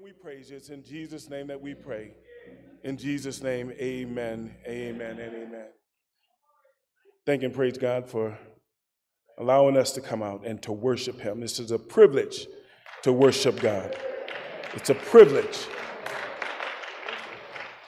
and 0.00 0.04
we 0.06 0.12
praise 0.12 0.48
you. 0.50 0.56
It's 0.56 0.70
in 0.70 0.82
Jesus' 0.82 1.28
name 1.28 1.46
that 1.48 1.60
we 1.60 1.74
pray. 1.74 2.14
In 2.84 2.96
Jesus' 2.96 3.42
name, 3.42 3.70
amen, 3.78 4.54
amen, 4.66 5.18
and 5.18 5.34
amen. 5.34 5.66
Thank 7.26 7.42
and 7.42 7.52
praise 7.52 7.76
God 7.76 8.08
for 8.08 8.38
allowing 9.36 9.76
us 9.76 9.92
to 9.92 10.00
come 10.00 10.22
out 10.22 10.46
and 10.46 10.62
to 10.62 10.72
worship 10.72 11.20
Him. 11.20 11.40
This 11.40 11.58
is 11.58 11.70
a 11.70 11.78
privilege 11.78 12.46
to 13.02 13.12
worship 13.12 13.60
God. 13.60 13.94
It's 14.72 14.88
a 14.88 14.94
privilege. 14.94 15.66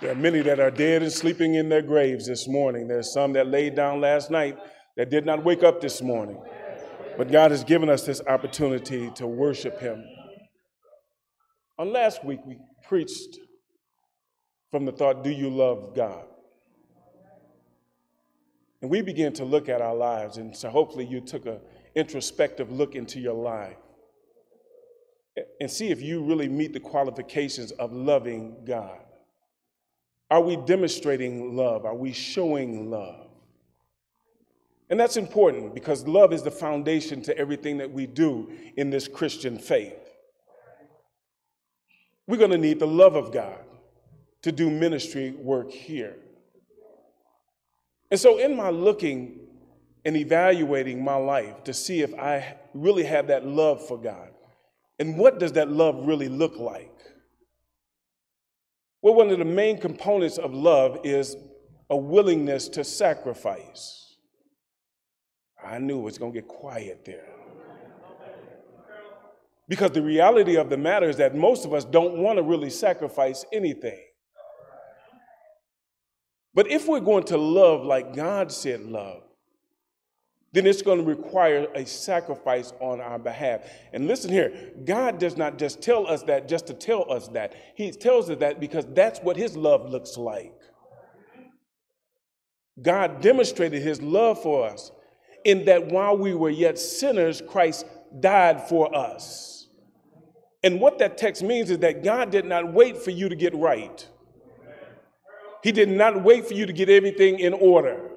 There 0.03 0.13
are 0.13 0.17
many 0.17 0.43
that 0.43 0.61
are 0.61 0.71
dead 0.71 1.03
and 1.03 1.13
sleeping 1.13 1.55
in 1.55 1.71
their 1.71 1.83
graves 1.83 2.27
this 2.27 2.47
morning. 2.47 2.89
There's 2.89 3.11
some 3.11 3.33
that 3.35 3.47
laid 3.47 3.75
down 3.75 4.03
last 4.03 4.31
night 4.31 4.59
that 4.99 5.09
did 5.09 5.25
not 5.25 5.45
wake 5.45 5.63
up 5.63 5.81
this 5.81 6.03
morning. 6.03 6.43
But 7.17 7.31
God 7.31 7.53
has 7.53 7.65
given 7.65 7.89
us 7.89 8.05
this 8.05 8.21
opportunity 8.27 9.11
to 9.15 9.27
worship 9.27 9.81
Him. 9.81 10.05
On 11.83 11.93
last 11.93 12.25
week, 12.25 12.39
we 12.46 12.59
preached 12.87 13.41
from 14.71 14.85
the 14.85 14.93
thought, 14.93 15.25
Do 15.25 15.31
you 15.31 15.50
love 15.50 15.96
God? 15.96 16.27
And 18.81 18.89
we 18.89 19.03
began 19.03 19.32
to 19.32 19.45
look 19.45 19.68
at 19.68 19.82
our 19.82 19.96
lives, 19.96 20.36
and 20.36 20.57
so 20.57 20.71
hopefully 20.71 21.05
you 21.05 21.21
took 21.21 21.45
an 21.45 21.58
introspective 21.96 22.71
look 22.71 22.95
into 22.95 23.18
your 23.18 23.35
life 23.35 23.79
and 25.61 25.68
see 25.68 25.91
if 25.91 26.00
you 26.00 26.22
really 26.22 26.49
meet 26.49 26.72
the 26.72 26.79
qualifications 26.79 27.72
of 27.72 27.93
loving 27.93 28.58
God. 28.64 29.00
Are 30.30 30.41
we 30.41 30.55
demonstrating 30.55 31.57
love? 31.57 31.85
Are 31.85 31.96
we 31.96 32.12
showing 32.12 32.92
love? 32.92 33.27
And 34.89 35.00
that's 35.00 35.17
important 35.17 35.75
because 35.75 36.06
love 36.06 36.33
is 36.33 36.44
the 36.44 36.50
foundation 36.53 37.22
to 37.22 37.36
everything 37.36 37.78
that 37.78 37.91
we 37.91 38.06
do 38.06 38.53
in 38.77 38.89
this 38.91 39.08
Christian 39.08 39.58
faith. 39.58 40.02
We're 42.33 42.39
going 42.39 42.53
to 42.53 42.56
need 42.56 42.78
the 42.78 42.86
love 42.86 43.14
of 43.14 43.31
God 43.31 43.59
to 44.41 44.53
do 44.53 44.70
ministry 44.70 45.33
work 45.33 45.70
here. 45.70 46.16
And 48.11 48.19
so, 48.19 48.38
in 48.38 48.56
my 48.56 48.70
looking 48.70 49.41
and 50.06 50.16
evaluating 50.16 51.05
my 51.05 51.16
life 51.16 51.62
to 51.64 51.75
see 51.75 52.00
if 52.00 52.14
I 52.14 52.56
really 52.72 53.03
have 53.03 53.27
that 53.27 53.44
love 53.47 53.86
for 53.86 53.98
God, 53.98 54.30
and 54.98 55.19
what 55.19 55.41
does 55.41 55.53
that 55.53 55.70
love 55.70 56.06
really 56.06 56.30
look 56.30 56.56
like? 56.56 56.97
Well, 59.03 59.12
one 59.12 59.28
of 59.28 59.38
the 59.38 59.44
main 59.44 59.78
components 59.78 60.38
of 60.38 60.55
love 60.55 61.00
is 61.05 61.36
a 61.91 61.97
willingness 61.98 62.66
to 62.70 62.83
sacrifice. 62.83 64.16
I 65.62 65.77
knew 65.80 65.98
it 65.98 66.05
was 66.05 66.16
going 66.16 66.33
to 66.33 66.41
get 66.41 66.48
quiet 66.48 67.05
there. 67.05 67.41
Because 69.68 69.92
the 69.92 70.02
reality 70.02 70.56
of 70.56 70.70
the 70.70 70.77
matter 70.77 71.08
is 71.08 71.16
that 71.16 71.34
most 71.34 71.64
of 71.64 71.72
us 71.72 71.84
don't 71.84 72.18
want 72.18 72.36
to 72.36 72.42
really 72.42 72.70
sacrifice 72.70 73.44
anything. 73.52 74.00
But 76.54 76.70
if 76.70 76.86
we're 76.86 77.00
going 77.00 77.24
to 77.24 77.38
love 77.38 77.84
like 77.84 78.14
God 78.14 78.52
said 78.52 78.82
love, 78.82 79.22
then 80.52 80.66
it's 80.66 80.82
going 80.82 80.98
to 80.98 81.04
require 81.04 81.66
a 81.74 81.86
sacrifice 81.86 82.74
on 82.78 83.00
our 83.00 83.19
behalf. 83.19 83.62
And 83.94 84.06
listen 84.06 84.30
here, 84.30 84.72
God 84.84 85.19
does 85.19 85.36
not 85.36 85.58
just 85.58 85.80
tell 85.80 86.06
us 86.06 86.22
that 86.24 86.47
just 86.47 86.66
to 86.66 86.74
tell 86.74 87.10
us 87.10 87.28
that. 87.28 87.54
He 87.74 87.91
tells 87.91 88.28
us 88.28 88.38
that 88.41 88.60
because 88.60 88.84
that's 88.91 89.20
what 89.20 89.36
His 89.36 89.56
love 89.56 89.88
looks 89.88 90.19
like. 90.19 90.52
God 92.82 93.22
demonstrated 93.22 93.80
His 93.82 94.02
love 94.02 94.42
for 94.42 94.69
us 94.69 94.91
in 95.44 95.64
that 95.64 95.86
while 95.88 96.16
we 96.16 96.34
were 96.34 96.50
yet 96.50 96.78
sinners, 96.78 97.42
Christ 97.47 97.86
died 98.20 98.68
for 98.68 98.94
us. 98.94 99.68
And 100.62 100.80
what 100.80 100.98
that 100.98 101.18
text 101.18 101.42
means 101.42 101.70
is 101.70 101.78
that 101.78 102.05
God 102.05 102.30
did 102.30 102.44
not 102.44 102.72
wait 102.72 102.96
for 102.96 103.10
you 103.10 103.28
to 103.28 103.34
get 103.34 103.54
right. 103.54 104.06
He 105.62 105.72
did 105.72 105.88
not 105.88 106.22
wait 106.22 106.46
for 106.46 106.54
you 106.54 106.66
to 106.66 106.72
get 106.72 106.88
everything 106.88 107.38
in 107.38 107.52
order. 107.52 108.10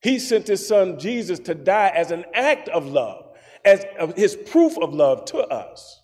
He 0.00 0.18
sent 0.18 0.46
his 0.46 0.66
son 0.66 0.98
Jesus 0.98 1.38
to 1.40 1.54
die 1.54 1.92
as 1.94 2.10
an 2.10 2.24
act 2.34 2.68
of 2.68 2.86
love, 2.86 3.36
as 3.64 3.84
his 4.14 4.36
proof 4.36 4.78
of 4.78 4.94
love 4.94 5.24
to 5.26 5.38
us. 5.38 6.00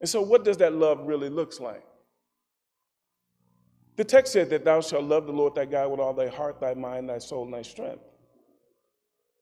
And 0.00 0.08
so, 0.08 0.20
what 0.22 0.44
does 0.44 0.56
that 0.58 0.72
love 0.72 1.06
really 1.06 1.28
looks 1.28 1.60
like? 1.60 1.84
The 3.96 4.04
text 4.04 4.32
said 4.32 4.50
that 4.50 4.64
thou 4.64 4.80
shalt 4.80 5.04
love 5.04 5.26
the 5.26 5.32
Lord 5.32 5.54
thy 5.54 5.66
God 5.66 5.90
with 5.90 6.00
all 6.00 6.14
thy 6.14 6.28
heart, 6.28 6.60
thy 6.60 6.74
mind, 6.74 7.08
thy 7.08 7.18
soul, 7.18 7.44
and 7.44 7.52
thy 7.52 7.62
strength. 7.62 8.02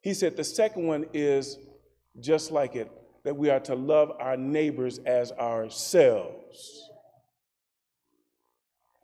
He 0.02 0.14
said 0.14 0.36
the 0.36 0.44
second 0.44 0.86
one 0.86 1.06
is 1.12 1.58
just 2.18 2.50
like 2.50 2.74
it, 2.74 2.90
that 3.24 3.36
we 3.36 3.50
are 3.50 3.60
to 3.60 3.74
love 3.74 4.12
our 4.18 4.36
neighbors 4.36 4.98
as 4.98 5.32
ourselves. 5.32 6.90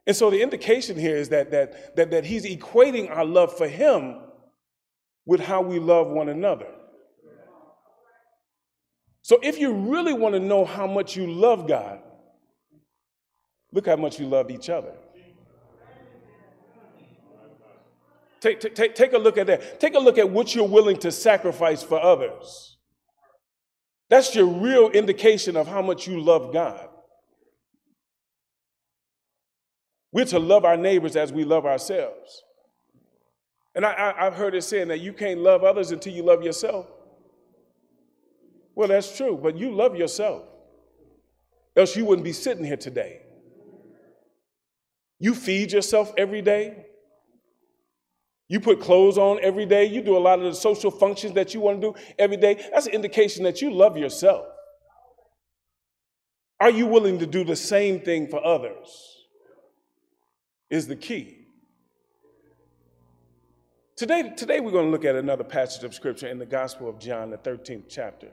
And 0.06 0.14
so 0.14 0.30
the 0.30 0.40
indication 0.40 0.98
here 0.98 1.16
is 1.16 1.30
that, 1.30 1.50
that, 1.50 1.96
that, 1.96 2.10
that 2.12 2.24
he's 2.24 2.44
equating 2.44 3.10
our 3.10 3.24
love 3.24 3.56
for 3.56 3.66
him 3.66 4.20
with 5.26 5.40
how 5.40 5.60
we 5.60 5.78
love 5.78 6.06
one 6.06 6.28
another. 6.28 6.68
So 9.22 9.40
if 9.42 9.58
you 9.58 9.72
really 9.72 10.12
want 10.12 10.34
to 10.34 10.40
know 10.40 10.64
how 10.64 10.86
much 10.86 11.16
you 11.16 11.26
love 11.26 11.66
God, 11.66 11.98
look 13.72 13.86
how 13.86 13.96
much 13.96 14.20
you 14.20 14.26
love 14.26 14.52
each 14.52 14.70
other. 14.70 14.92
Take, 18.46 18.74
take, 18.76 18.94
take 18.94 19.12
a 19.12 19.18
look 19.18 19.38
at 19.38 19.48
that. 19.48 19.80
Take 19.80 19.96
a 19.96 19.98
look 19.98 20.18
at 20.18 20.30
what 20.30 20.54
you're 20.54 20.68
willing 20.68 20.98
to 20.98 21.10
sacrifice 21.10 21.82
for 21.82 22.00
others. 22.00 22.76
That's 24.08 24.36
your 24.36 24.46
real 24.46 24.88
indication 24.90 25.56
of 25.56 25.66
how 25.66 25.82
much 25.82 26.06
you 26.06 26.20
love 26.20 26.52
God. 26.52 26.88
We're 30.12 30.26
to 30.26 30.38
love 30.38 30.64
our 30.64 30.76
neighbors 30.76 31.16
as 31.16 31.32
we 31.32 31.42
love 31.42 31.66
ourselves. 31.66 32.44
And 33.74 33.84
I, 33.84 34.14
have 34.16 34.34
heard 34.34 34.54
it 34.54 34.62
saying 34.62 34.88
that 34.88 35.00
you 35.00 35.12
can't 35.12 35.40
love 35.40 35.64
others 35.64 35.90
until 35.90 36.12
you 36.12 36.22
love 36.22 36.44
yourself. 36.44 36.86
Well, 38.76 38.86
that's 38.86 39.16
true, 39.16 39.36
but 39.42 39.56
you 39.58 39.72
love 39.74 39.96
yourself. 39.96 40.44
Else 41.76 41.96
you 41.96 42.04
wouldn't 42.04 42.24
be 42.24 42.32
sitting 42.32 42.64
here 42.64 42.76
today. 42.76 43.22
You 45.18 45.34
feed 45.34 45.72
yourself 45.72 46.14
every 46.16 46.42
day. 46.42 46.85
You 48.48 48.60
put 48.60 48.80
clothes 48.80 49.18
on 49.18 49.40
every 49.42 49.66
day. 49.66 49.86
You 49.86 50.02
do 50.02 50.16
a 50.16 50.20
lot 50.20 50.38
of 50.38 50.44
the 50.44 50.54
social 50.54 50.90
functions 50.90 51.34
that 51.34 51.52
you 51.52 51.60
want 51.60 51.80
to 51.80 51.92
do 51.92 51.98
every 52.18 52.36
day. 52.36 52.64
That's 52.72 52.86
an 52.86 52.92
indication 52.92 53.42
that 53.44 53.60
you 53.60 53.72
love 53.72 53.96
yourself. 53.96 54.46
Are 56.60 56.70
you 56.70 56.86
willing 56.86 57.18
to 57.18 57.26
do 57.26 57.44
the 57.44 57.56
same 57.56 58.00
thing 58.00 58.28
for 58.28 58.44
others? 58.44 59.16
is 60.70 60.86
the 60.86 60.96
key. 60.96 61.38
Today, 63.96 64.32
today 64.36 64.60
we're 64.60 64.72
going 64.72 64.86
to 64.86 64.90
look 64.90 65.04
at 65.04 65.14
another 65.14 65.44
passage 65.44 65.84
of 65.84 65.94
scripture 65.94 66.26
in 66.26 66.38
the 66.38 66.46
Gospel 66.46 66.88
of 66.88 66.98
John, 66.98 67.30
the 67.30 67.38
13th 67.38 67.84
chapter. 67.88 68.28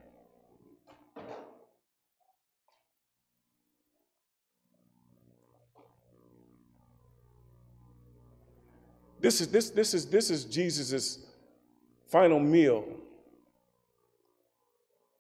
This 9.24 9.40
is, 9.40 9.48
this, 9.48 9.70
this 9.70 9.94
is, 9.94 10.06
this 10.08 10.30
is 10.30 10.44
Jesus' 10.44 11.20
final 12.10 12.42
meal 12.42 12.86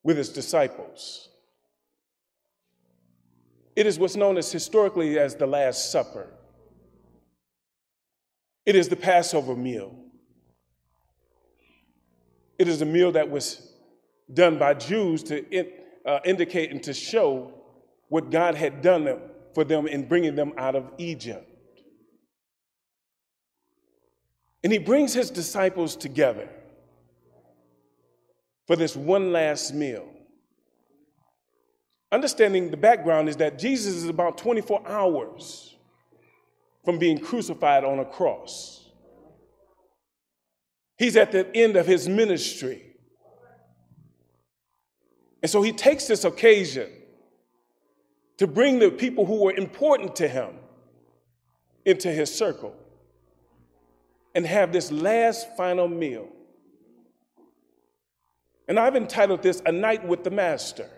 with 0.03 0.18
his 0.18 0.28
disciples. 0.28 1.30
It 3.78 3.88
is 3.88 3.97
what's 3.97 4.18
known 4.18 4.38
as 4.38 4.52
historically 4.52 5.18
as 5.18 5.38
the 5.38 5.47
Last 5.47 5.90
Supper. 5.90 6.28
It 8.66 8.75
is 8.75 8.90
the 8.90 8.97
Passover 8.97 9.56
meal. 9.56 9.96
It 12.59 12.68
is 12.68 12.81
a 12.81 12.85
meal 12.85 13.14
that 13.14 13.30
was 13.30 13.72
done 14.34 14.59
by 14.59 14.74
Jews 14.74 15.24
to 15.24 15.66
uh, 16.06 16.20
indicate 16.25 16.72
and 16.72 16.84
to 16.84 16.94
show 16.94 17.53
what 18.09 18.31
God 18.31 18.55
had 18.55 18.82
done 18.82 19.22
for 19.53 19.64
them 19.64 19.88
in 19.88 20.09
bringing 20.09 20.35
them 20.35 20.52
out 20.58 20.76
of 20.76 20.91
Egypt. 20.97 21.53
And 24.64 24.72
he 24.72 24.80
brings 24.80 25.14
his 25.14 25.30
disciples 25.30 25.96
together 25.96 26.48
for 28.66 28.76
this 28.76 28.96
one 28.96 29.34
last 29.34 29.74
meal. 29.74 30.08
Understanding 32.12 32.72
the 32.72 32.78
background 32.78 33.28
is 33.28 33.38
that 33.38 33.60
Jesus 33.60 33.96
is 33.96 34.08
about 34.08 34.38
24 34.38 34.88
hours 34.88 35.76
from 36.86 36.98
being 36.98 37.18
crucified 37.18 37.84
on 37.84 38.00
a 38.00 38.06
cross. 38.06 38.90
He's 40.98 41.18
at 41.18 41.32
the 41.32 41.54
end 41.56 41.76
of 41.76 41.86
his 41.86 42.08
ministry. 42.08 42.84
And 45.42 45.50
so 45.50 45.62
he 45.62 45.74
takes 45.74 46.08
this 46.08 46.24
occasion 46.24 46.90
to 48.38 48.48
bring 48.48 48.80
the 48.80 48.92
people 48.92 49.26
who 49.26 49.44
were 49.44 49.52
important 49.52 50.16
to 50.18 50.28
him 50.28 50.56
into 51.86 52.10
his 52.10 52.34
circle 52.34 52.76
and 54.35 54.46
have 54.46 54.72
this 54.72 54.91
last 54.91 55.56
final 55.56 55.88
meal. 55.88 56.28
And 58.68 58.80
I've 58.80 58.96
entitled 58.96 59.44
this 59.44 59.62
A 59.66 59.72
Night 59.72 60.06
with 60.08 60.24
the 60.24 60.32
Master. 60.32 60.90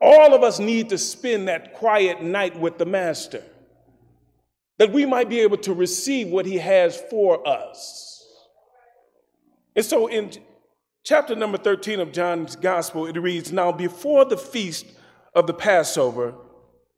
all 0.00 0.34
of 0.34 0.42
us 0.42 0.58
need 0.60 0.90
to 0.90 0.98
spend 0.98 1.48
that 1.48 1.74
quiet 1.74 2.22
night 2.22 2.58
with 2.58 2.78
the 2.78 2.86
Master, 2.86 3.42
that 4.78 4.92
we 4.92 5.04
might 5.04 5.28
be 5.28 5.40
able 5.40 5.56
to 5.58 5.74
receive 5.74 6.28
what 6.28 6.46
He 6.46 6.58
has 6.58 7.00
for 7.10 7.46
us. 7.46 8.24
And 9.74 9.84
so 9.84 10.06
in 10.06 10.30
chapter 11.04 11.34
number 11.34 11.58
13 11.58 12.00
of 12.00 12.12
John's 12.12 12.56
Gospel, 12.56 13.06
it 13.06 13.18
reads 13.18 13.52
Now, 13.52 13.72
before 13.72 14.24
the 14.24 14.36
feast 14.36 14.86
of 15.34 15.46
the 15.46 15.54
Passover, 15.54 16.34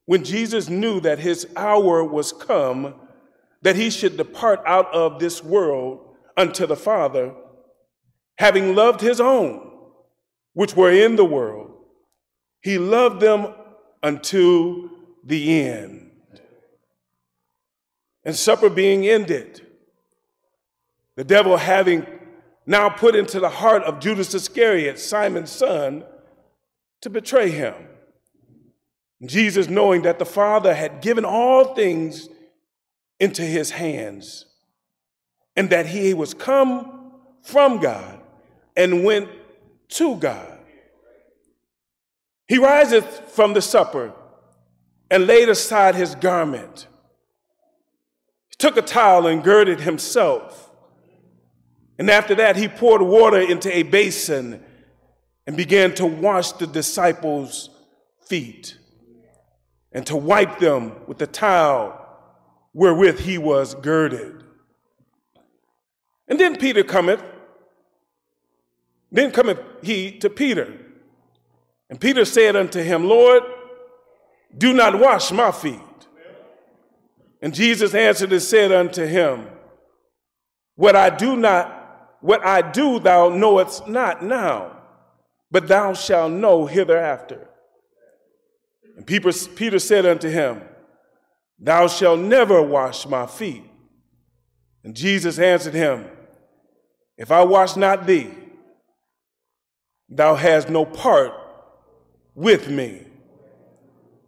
when 0.06 0.24
Jesus 0.24 0.68
knew 0.68 1.00
that 1.00 1.18
his 1.18 1.46
hour 1.56 2.02
was 2.04 2.32
come, 2.32 2.94
that 3.62 3.76
he 3.76 3.90
should 3.90 4.16
depart 4.16 4.60
out 4.66 4.92
of 4.94 5.18
this 5.18 5.42
world 5.44 6.16
unto 6.36 6.66
the 6.66 6.76
Father, 6.76 7.34
having 8.38 8.74
loved 8.74 9.00
his 9.00 9.20
own, 9.20 9.70
which 10.54 10.74
were 10.74 10.90
in 10.90 11.16
the 11.16 11.24
world, 11.24 11.72
he 12.62 12.78
loved 12.78 13.20
them 13.20 13.54
unto 14.02 14.90
the 15.24 15.62
end. 15.62 16.10
And 18.24 18.34
supper 18.34 18.68
being 18.68 19.06
ended, 19.06 19.66
the 21.16 21.24
devil 21.24 21.56
having 21.56 22.06
now 22.66 22.88
put 22.88 23.14
into 23.14 23.40
the 23.40 23.48
heart 23.48 23.82
of 23.82 24.00
Judas 24.00 24.34
Iscariot, 24.34 24.98
Simon's 24.98 25.50
son, 25.50 26.04
to 27.00 27.10
betray 27.10 27.50
him. 27.50 27.74
Jesus, 29.24 29.68
knowing 29.68 30.02
that 30.02 30.18
the 30.18 30.26
Father 30.26 30.74
had 30.74 31.02
given 31.02 31.24
all 31.24 31.74
things 31.74 32.28
into 33.20 33.42
his 33.42 33.70
hands, 33.70 34.46
and 35.54 35.68
that 35.70 35.86
he 35.86 36.14
was 36.14 36.32
come 36.34 37.12
from 37.42 37.78
God 37.78 38.18
and 38.76 39.04
went 39.04 39.28
to 39.90 40.16
God. 40.16 40.58
He 42.48 42.58
riseth 42.58 43.30
from 43.30 43.52
the 43.52 43.62
supper 43.62 44.12
and 45.10 45.26
laid 45.26 45.48
aside 45.48 45.94
his 45.94 46.14
garment. 46.14 46.86
He 48.48 48.56
took 48.56 48.76
a 48.76 48.82
towel 48.82 49.26
and 49.26 49.44
girded 49.44 49.80
himself. 49.80 50.70
And 51.98 52.10
after 52.10 52.34
that, 52.36 52.56
he 52.56 52.66
poured 52.66 53.02
water 53.02 53.40
into 53.40 53.74
a 53.76 53.82
basin 53.82 54.64
and 55.46 55.56
began 55.56 55.94
to 55.96 56.06
wash 56.06 56.52
the 56.52 56.66
disciples' 56.66 57.68
feet 58.26 58.78
and 59.92 60.06
to 60.06 60.16
wipe 60.16 60.58
them 60.58 60.92
with 61.06 61.18
the 61.18 61.26
towel 61.26 61.99
wherewith 62.72 63.20
he 63.20 63.38
was 63.38 63.74
girded. 63.74 64.44
And 66.28 66.38
then 66.38 66.56
Peter 66.56 66.84
cometh, 66.84 67.22
then 69.10 69.32
cometh 69.32 69.58
he 69.82 70.18
to 70.18 70.30
Peter 70.30 70.78
and 71.90 72.00
Peter 72.00 72.24
said 72.24 72.54
unto 72.54 72.80
him, 72.80 73.04
Lord, 73.04 73.42
do 74.56 74.72
not 74.72 74.98
wash 74.98 75.32
my 75.32 75.50
feet. 75.50 75.80
And 77.42 77.52
Jesus 77.52 77.94
answered 77.94 78.32
and 78.32 78.40
said 78.40 78.70
unto 78.70 79.04
him, 79.04 79.48
What 80.76 80.94
I 80.94 81.10
do 81.10 81.36
not, 81.36 82.16
what 82.20 82.46
I 82.46 82.62
do 82.62 83.00
thou 83.00 83.28
knowest 83.28 83.88
not 83.88 84.22
now, 84.22 84.76
but 85.50 85.66
thou 85.66 85.92
shalt 85.92 86.32
know 86.32 86.66
hereafter. 86.66 87.48
And 88.96 89.04
Peter 89.04 89.78
said 89.78 90.06
unto 90.06 90.28
him, 90.28 90.62
Thou 91.60 91.86
shalt 91.88 92.20
never 92.20 92.62
wash 92.62 93.06
my 93.06 93.26
feet. 93.26 93.64
And 94.82 94.96
Jesus 94.96 95.38
answered 95.38 95.74
him, 95.74 96.06
If 97.18 97.30
I 97.30 97.44
wash 97.44 97.76
not 97.76 98.06
thee, 98.06 98.30
thou 100.08 100.34
hast 100.34 100.70
no 100.70 100.84
part 100.84 101.32
with 102.34 102.68
me. 102.68 103.06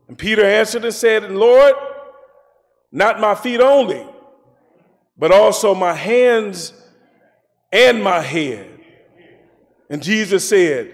And 0.08 0.18
Peter 0.18 0.44
answered 0.44 0.84
and 0.84 0.92
said, 0.92 1.30
Lord, 1.30 1.74
not 2.90 3.18
my 3.18 3.34
feet 3.34 3.60
only, 3.60 4.06
but 5.16 5.32
also 5.32 5.74
my 5.74 5.94
hands 5.94 6.74
and 7.72 8.04
my 8.04 8.20
head. 8.20 8.68
And 9.88 10.02
Jesus 10.02 10.46
said, 10.46 10.92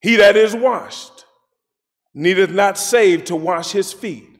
He 0.00 0.16
that 0.16 0.36
is 0.36 0.54
washed 0.54 1.24
needeth 2.14 2.50
not 2.50 2.78
save 2.78 3.24
to 3.26 3.36
wash 3.36 3.72
his 3.72 3.92
feet, 3.92 4.35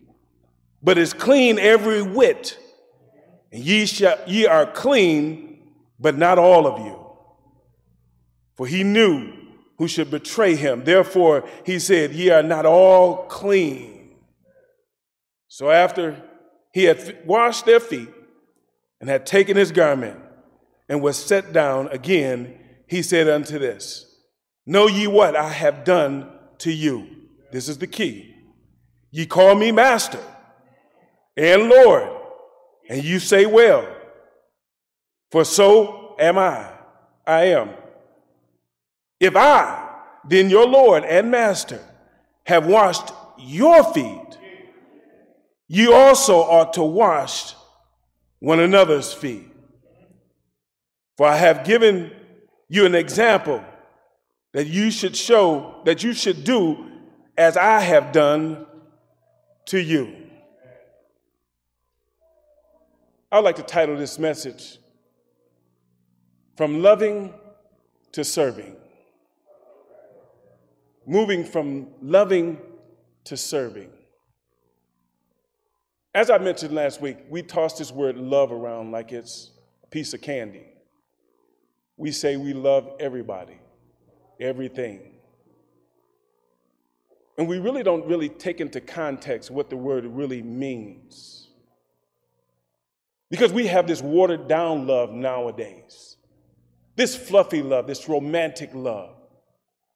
but 0.86 0.98
is 0.98 1.12
clean 1.12 1.58
every 1.58 2.00
whit. 2.00 2.56
And 3.50 3.60
ye, 3.60 3.86
shall, 3.86 4.20
ye 4.24 4.46
are 4.46 4.70
clean, 4.70 5.58
but 5.98 6.16
not 6.16 6.38
all 6.38 6.64
of 6.64 6.86
you. 6.86 6.96
For 8.54 8.68
he 8.68 8.84
knew 8.84 9.32
who 9.78 9.88
should 9.88 10.12
betray 10.12 10.54
him. 10.54 10.84
Therefore, 10.84 11.44
he 11.64 11.80
said, 11.80 12.12
Ye 12.12 12.30
are 12.30 12.44
not 12.44 12.66
all 12.66 13.26
clean. 13.26 14.14
So 15.48 15.70
after 15.70 16.22
he 16.72 16.84
had 16.84 17.18
washed 17.26 17.66
their 17.66 17.80
feet 17.80 18.08
and 19.00 19.10
had 19.10 19.26
taken 19.26 19.56
his 19.56 19.72
garment 19.72 20.20
and 20.88 21.02
was 21.02 21.16
set 21.16 21.52
down 21.52 21.88
again, 21.88 22.60
he 22.86 23.02
said 23.02 23.28
unto 23.28 23.58
this, 23.58 24.20
Know 24.64 24.86
ye 24.86 25.08
what 25.08 25.34
I 25.34 25.48
have 25.48 25.82
done 25.82 26.30
to 26.58 26.70
you? 26.70 27.08
This 27.50 27.68
is 27.68 27.78
the 27.78 27.88
key. 27.88 28.36
Ye 29.10 29.26
call 29.26 29.56
me 29.56 29.72
master 29.72 30.22
and 31.36 31.68
Lord, 31.68 32.08
and 32.88 33.02
you 33.04 33.18
say, 33.18 33.46
Well, 33.46 33.86
for 35.30 35.44
so 35.44 36.16
am 36.18 36.38
I. 36.38 36.70
I 37.26 37.44
am. 37.46 37.70
If 39.18 39.34
I, 39.36 40.00
then 40.28 40.50
your 40.50 40.66
Lord 40.66 41.04
and 41.04 41.30
Master, 41.30 41.82
have 42.44 42.66
washed 42.66 43.12
your 43.38 43.82
feet, 43.92 44.38
you 45.68 45.94
also 45.94 46.36
ought 46.36 46.74
to 46.74 46.82
wash 46.82 47.54
one 48.38 48.60
another's 48.60 49.12
feet. 49.12 49.50
For 51.16 51.26
I 51.26 51.36
have 51.36 51.64
given 51.64 52.12
you 52.68 52.86
an 52.86 52.94
example 52.94 53.64
that 54.52 54.66
you 54.66 54.90
should 54.90 55.16
show, 55.16 55.80
that 55.84 56.02
you 56.02 56.12
should 56.12 56.44
do 56.44 56.86
as 57.36 57.56
I 57.56 57.80
have 57.80 58.12
done 58.12 58.66
to 59.66 59.80
you. 59.80 60.25
I'd 63.36 63.44
like 63.44 63.56
to 63.56 63.62
title 63.62 63.96
this 63.96 64.18
message 64.18 64.78
From 66.56 66.82
Loving 66.82 67.34
to 68.12 68.24
Serving 68.24 68.76
moving 71.06 71.44
from 71.44 71.86
loving 72.02 72.58
to 73.24 73.36
serving. 73.36 73.90
As 76.14 76.30
I 76.30 76.38
mentioned 76.38 76.74
last 76.74 77.00
week, 77.00 77.18
we 77.30 77.42
toss 77.42 77.78
this 77.78 77.92
word 77.92 78.16
love 78.16 78.50
around 78.50 78.90
like 78.90 79.12
it's 79.12 79.52
a 79.84 79.86
piece 79.86 80.12
of 80.14 80.20
candy. 80.20 80.66
We 81.96 82.10
say 82.10 82.36
we 82.36 82.52
love 82.52 82.90
everybody, 82.98 83.58
everything. 84.40 85.12
And 87.38 87.46
we 87.46 87.58
really 87.58 87.82
don't 87.82 88.04
really 88.06 88.30
take 88.30 88.60
into 88.60 88.80
context 88.80 89.50
what 89.50 89.70
the 89.70 89.76
word 89.76 90.06
really 90.06 90.42
means. 90.42 91.45
Because 93.30 93.52
we 93.52 93.66
have 93.66 93.86
this 93.86 94.02
watered 94.02 94.48
down 94.48 94.86
love 94.86 95.10
nowadays, 95.10 96.16
this 96.94 97.16
fluffy 97.16 97.62
love, 97.62 97.86
this 97.86 98.08
romantic 98.08 98.70
love 98.72 99.16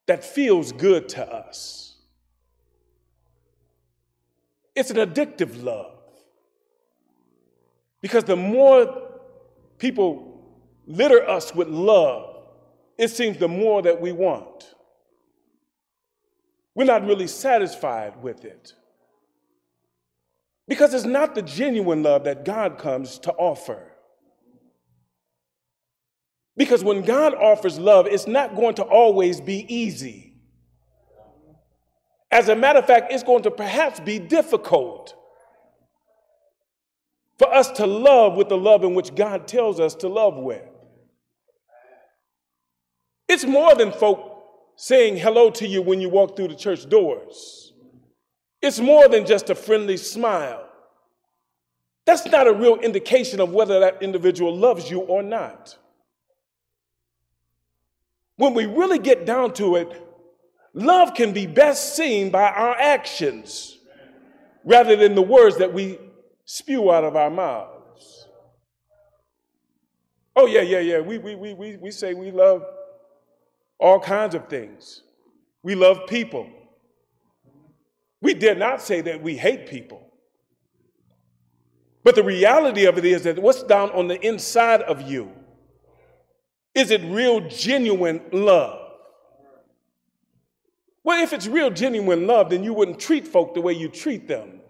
that 0.06 0.24
feels 0.24 0.72
good 0.72 1.08
to 1.10 1.32
us. 1.32 1.96
It's 4.74 4.90
an 4.90 4.96
addictive 4.96 5.62
love. 5.62 5.98
Because 8.00 8.24
the 8.24 8.36
more 8.36 9.10
people 9.78 10.42
litter 10.86 11.28
us 11.28 11.54
with 11.54 11.68
love, 11.68 12.44
it 12.98 13.08
seems 13.08 13.38
the 13.38 13.48
more 13.48 13.82
that 13.82 14.00
we 14.00 14.12
want. 14.12 14.74
We're 16.74 16.84
not 16.84 17.04
really 17.04 17.26
satisfied 17.26 18.22
with 18.22 18.44
it. 18.44 18.74
Because 20.70 20.94
it's 20.94 21.04
not 21.04 21.34
the 21.34 21.42
genuine 21.42 22.04
love 22.04 22.22
that 22.24 22.44
God 22.44 22.78
comes 22.78 23.18
to 23.20 23.32
offer. 23.32 23.90
Because 26.56 26.84
when 26.84 27.02
God 27.02 27.34
offers 27.34 27.76
love, 27.76 28.06
it's 28.06 28.28
not 28.28 28.54
going 28.54 28.76
to 28.76 28.84
always 28.84 29.40
be 29.40 29.66
easy. 29.68 30.36
As 32.30 32.48
a 32.48 32.54
matter 32.54 32.78
of 32.78 32.86
fact, 32.86 33.12
it's 33.12 33.24
going 33.24 33.42
to 33.42 33.50
perhaps 33.50 33.98
be 33.98 34.20
difficult 34.20 35.12
for 37.36 37.52
us 37.52 37.72
to 37.72 37.86
love 37.86 38.36
with 38.36 38.48
the 38.48 38.56
love 38.56 38.84
in 38.84 38.94
which 38.94 39.12
God 39.16 39.48
tells 39.48 39.80
us 39.80 39.96
to 39.96 40.08
love 40.08 40.36
with. 40.36 40.62
It's 43.28 43.44
more 43.44 43.74
than 43.74 43.90
folk 43.90 44.44
saying 44.76 45.16
hello 45.16 45.50
to 45.50 45.66
you 45.66 45.82
when 45.82 46.00
you 46.00 46.10
walk 46.10 46.36
through 46.36 46.48
the 46.48 46.54
church 46.54 46.88
doors. 46.88 47.69
It's 48.62 48.78
more 48.78 49.08
than 49.08 49.26
just 49.26 49.50
a 49.50 49.54
friendly 49.54 49.96
smile. 49.96 50.66
That's 52.04 52.26
not 52.26 52.46
a 52.46 52.52
real 52.52 52.76
indication 52.76 53.40
of 53.40 53.52
whether 53.52 53.80
that 53.80 54.02
individual 54.02 54.56
loves 54.56 54.90
you 54.90 55.00
or 55.00 55.22
not. 55.22 55.76
When 58.36 58.54
we 58.54 58.66
really 58.66 58.98
get 58.98 59.26
down 59.26 59.52
to 59.54 59.76
it, 59.76 60.02
love 60.72 61.14
can 61.14 61.32
be 61.32 61.46
best 61.46 61.94
seen 61.94 62.30
by 62.30 62.50
our 62.50 62.74
actions 62.78 63.78
rather 64.64 64.96
than 64.96 65.14
the 65.14 65.22
words 65.22 65.58
that 65.58 65.72
we 65.72 65.98
spew 66.44 66.90
out 66.90 67.04
of 67.04 67.16
our 67.16 67.30
mouths. 67.30 68.26
Oh, 70.34 70.46
yeah, 70.46 70.62
yeah, 70.62 70.80
yeah. 70.80 71.00
We, 71.00 71.18
we, 71.18 71.34
we, 71.34 71.54
we, 71.54 71.76
we 71.76 71.90
say 71.90 72.14
we 72.14 72.30
love 72.30 72.64
all 73.78 74.00
kinds 74.00 74.34
of 74.34 74.48
things. 74.48 75.02
We 75.62 75.74
love 75.74 76.06
people. 76.06 76.48
We 78.20 78.34
dare 78.34 78.54
not 78.54 78.82
say 78.82 79.00
that 79.02 79.22
we 79.22 79.36
hate 79.36 79.68
people. 79.68 80.06
But 82.02 82.14
the 82.14 82.22
reality 82.22 82.86
of 82.86 82.98
it 82.98 83.04
is 83.04 83.24
that 83.24 83.38
what's 83.38 83.62
down 83.62 83.90
on 83.90 84.08
the 84.08 84.20
inside 84.26 84.82
of 84.82 85.02
you 85.02 85.32
is 86.74 86.90
it 86.90 87.02
real, 87.02 87.40
genuine 87.48 88.22
love? 88.32 88.92
Well, 91.02 91.22
if 91.22 91.32
it's 91.32 91.48
real, 91.48 91.70
genuine 91.70 92.26
love, 92.26 92.50
then 92.50 92.62
you 92.62 92.72
wouldn't 92.72 93.00
treat 93.00 93.26
folk 93.26 93.54
the 93.54 93.60
way 93.60 93.72
you 93.72 93.88
treat 93.88 94.28
them. 94.28 94.60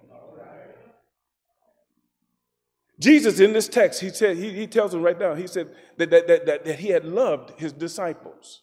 Jesus, 2.98 3.40
in 3.40 3.52
this 3.52 3.66
text, 3.66 4.00
he 4.00 4.10
said, 4.10 4.36
he, 4.36 4.50
he 4.50 4.66
tells 4.66 4.92
them 4.92 5.02
right 5.02 5.18
now, 5.18 5.34
he 5.34 5.46
said 5.46 5.74
that, 5.96 6.10
that, 6.10 6.26
that, 6.26 6.46
that, 6.46 6.64
that 6.64 6.78
he 6.78 6.88
had 6.88 7.04
loved 7.04 7.58
his 7.58 7.72
disciples. 7.72 8.62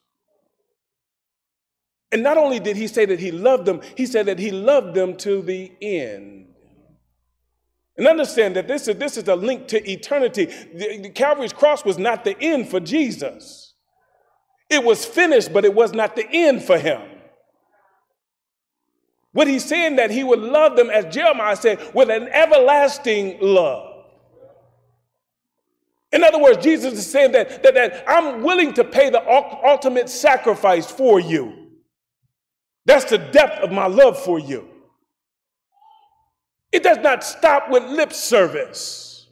And 2.11 2.23
not 2.23 2.37
only 2.37 2.59
did 2.59 2.77
he 2.77 2.87
say 2.87 3.05
that 3.05 3.19
he 3.19 3.31
loved 3.31 3.65
them, 3.65 3.81
he 3.95 4.05
said 4.05 4.27
that 4.27 4.39
he 4.39 4.51
loved 4.51 4.93
them 4.93 5.17
to 5.17 5.41
the 5.41 5.71
end. 5.81 6.47
And 7.97 8.07
understand 8.07 8.55
that 8.55 8.67
this 8.67 8.87
is, 8.87 8.95
this 8.97 9.17
is 9.17 9.27
a 9.27 9.35
link 9.35 9.67
to 9.69 9.91
eternity. 9.91 10.45
The, 10.45 10.99
the 11.01 11.09
Calvary's 11.09 11.51
cross 11.51 11.83
was 11.83 11.97
not 11.97 12.23
the 12.23 12.39
end 12.39 12.69
for 12.69 12.79
Jesus. 12.79 13.73
It 14.69 14.83
was 14.83 15.03
finished, 15.03 15.51
but 15.51 15.65
it 15.65 15.73
was 15.73 15.93
not 15.93 16.15
the 16.15 16.27
end 16.31 16.63
for 16.63 16.77
him. 16.77 17.01
What 19.31 19.47
he's 19.47 19.65
saying 19.65 19.97
that 19.97 20.11
he 20.11 20.23
would 20.23 20.39
love 20.39 20.75
them, 20.77 20.89
as 20.89 21.13
Jeremiah 21.13 21.55
said, 21.55 21.93
with 21.93 22.09
an 22.09 22.27
everlasting 22.29 23.37
love. 23.41 24.05
In 26.11 26.23
other 26.23 26.39
words, 26.41 26.63
Jesus 26.63 26.93
is 26.93 27.09
saying 27.09 27.33
that, 27.33 27.63
that, 27.63 27.73
that 27.73 28.03
I'm 28.07 28.43
willing 28.43 28.73
to 28.73 28.83
pay 28.83 29.09
the 29.09 29.21
ultimate 29.67 30.09
sacrifice 30.09 30.89
for 30.89 31.19
you. 31.19 31.66
That's 32.87 33.03
the 33.03 33.17
depth 33.17 33.59
of 33.61 33.71
my 33.71 33.85
love 33.85 34.17
for 34.17 34.39
you. 34.39 34.65
It 36.71 36.83
does 36.83 36.97
not 36.99 37.21
stop 37.21 37.69
with 37.69 37.83
lip 37.83 38.13
service, 38.13 39.27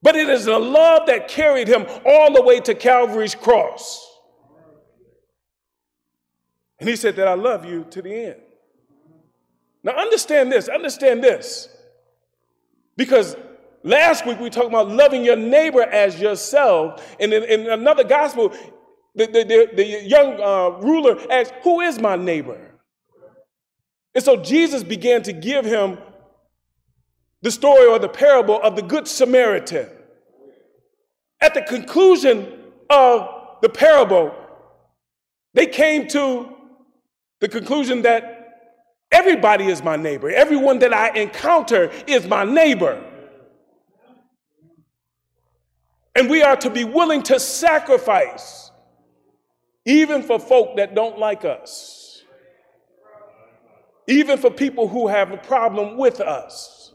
but 0.00 0.14
it 0.14 0.28
is 0.28 0.46
a 0.46 0.56
love 0.56 1.06
that 1.08 1.26
carried 1.26 1.66
him 1.66 1.86
all 2.06 2.32
the 2.32 2.40
way 2.40 2.60
to 2.60 2.74
Calvary's 2.74 3.34
cross. 3.34 4.06
And 6.78 6.88
he 6.88 6.94
said 6.94 7.16
that 7.16 7.26
I 7.26 7.34
love 7.34 7.64
you 7.64 7.84
to 7.90 8.00
the 8.00 8.14
end. 8.14 8.40
Now, 9.82 9.92
understand 9.92 10.52
this, 10.52 10.68
understand 10.68 11.22
this. 11.22 11.68
Because 12.96 13.34
last 13.82 14.24
week 14.24 14.38
we 14.38 14.50
talked 14.50 14.68
about 14.68 14.88
loving 14.88 15.24
your 15.24 15.36
neighbor 15.36 15.82
as 15.82 16.20
yourself. 16.20 17.16
And 17.18 17.32
in, 17.32 17.42
in 17.44 17.70
another 17.70 18.04
gospel, 18.04 18.54
the, 19.14 19.26
the, 19.26 19.44
the, 19.44 19.70
the 19.74 19.84
young 19.84 20.40
uh, 20.40 20.78
ruler 20.80 21.18
asked, 21.30 21.54
Who 21.62 21.80
is 21.80 21.98
my 21.98 22.16
neighbor? 22.16 22.58
And 24.14 24.24
so 24.24 24.36
Jesus 24.36 24.82
began 24.82 25.22
to 25.22 25.32
give 25.32 25.64
him 25.64 25.98
the 27.42 27.50
story 27.50 27.86
or 27.86 27.98
the 27.98 28.08
parable 28.08 28.60
of 28.62 28.76
the 28.76 28.82
Good 28.82 29.08
Samaritan. 29.08 29.88
At 31.40 31.54
the 31.54 31.62
conclusion 31.62 32.60
of 32.90 33.28
the 33.62 33.68
parable, 33.68 34.34
they 35.54 35.66
came 35.66 36.06
to 36.08 36.48
the 37.40 37.48
conclusion 37.48 38.02
that 38.02 38.40
everybody 39.10 39.66
is 39.66 39.82
my 39.82 39.96
neighbor. 39.96 40.30
Everyone 40.30 40.78
that 40.80 40.92
I 40.92 41.10
encounter 41.18 41.90
is 42.06 42.26
my 42.26 42.44
neighbor. 42.44 43.02
And 46.14 46.28
we 46.28 46.42
are 46.42 46.56
to 46.56 46.70
be 46.70 46.84
willing 46.84 47.22
to 47.24 47.40
sacrifice, 47.40 48.69
even 49.90 50.22
for 50.22 50.38
folk 50.38 50.76
that 50.76 50.94
don't 50.94 51.18
like 51.18 51.44
us 51.44 52.00
even 54.10 54.38
for 54.38 54.50
people 54.50 54.88
who 54.88 55.06
have 55.06 55.30
a 55.30 55.36
problem 55.36 55.96
with 55.96 56.20
us. 56.20 56.92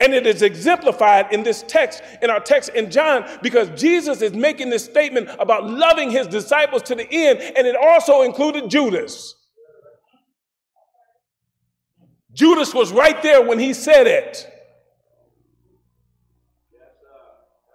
And 0.00 0.12
it 0.12 0.26
is 0.26 0.42
exemplified 0.42 1.32
in 1.32 1.44
this 1.44 1.62
text, 1.66 2.02
in 2.20 2.28
our 2.28 2.40
text 2.40 2.70
in 2.70 2.90
John, 2.90 3.24
because 3.42 3.70
Jesus 3.80 4.20
is 4.20 4.32
making 4.32 4.68
this 4.68 4.84
statement 4.84 5.30
about 5.38 5.70
loving 5.70 6.10
his 6.10 6.26
disciples 6.26 6.82
to 6.82 6.96
the 6.96 7.06
end, 7.10 7.38
and 7.56 7.66
it 7.66 7.76
also 7.76 8.22
included 8.22 8.68
Judas. 8.68 9.36
Judas 12.32 12.74
was 12.74 12.92
right 12.92 13.22
there 13.22 13.40
when 13.40 13.60
he 13.60 13.72
said 13.72 14.08
it. 14.08 14.50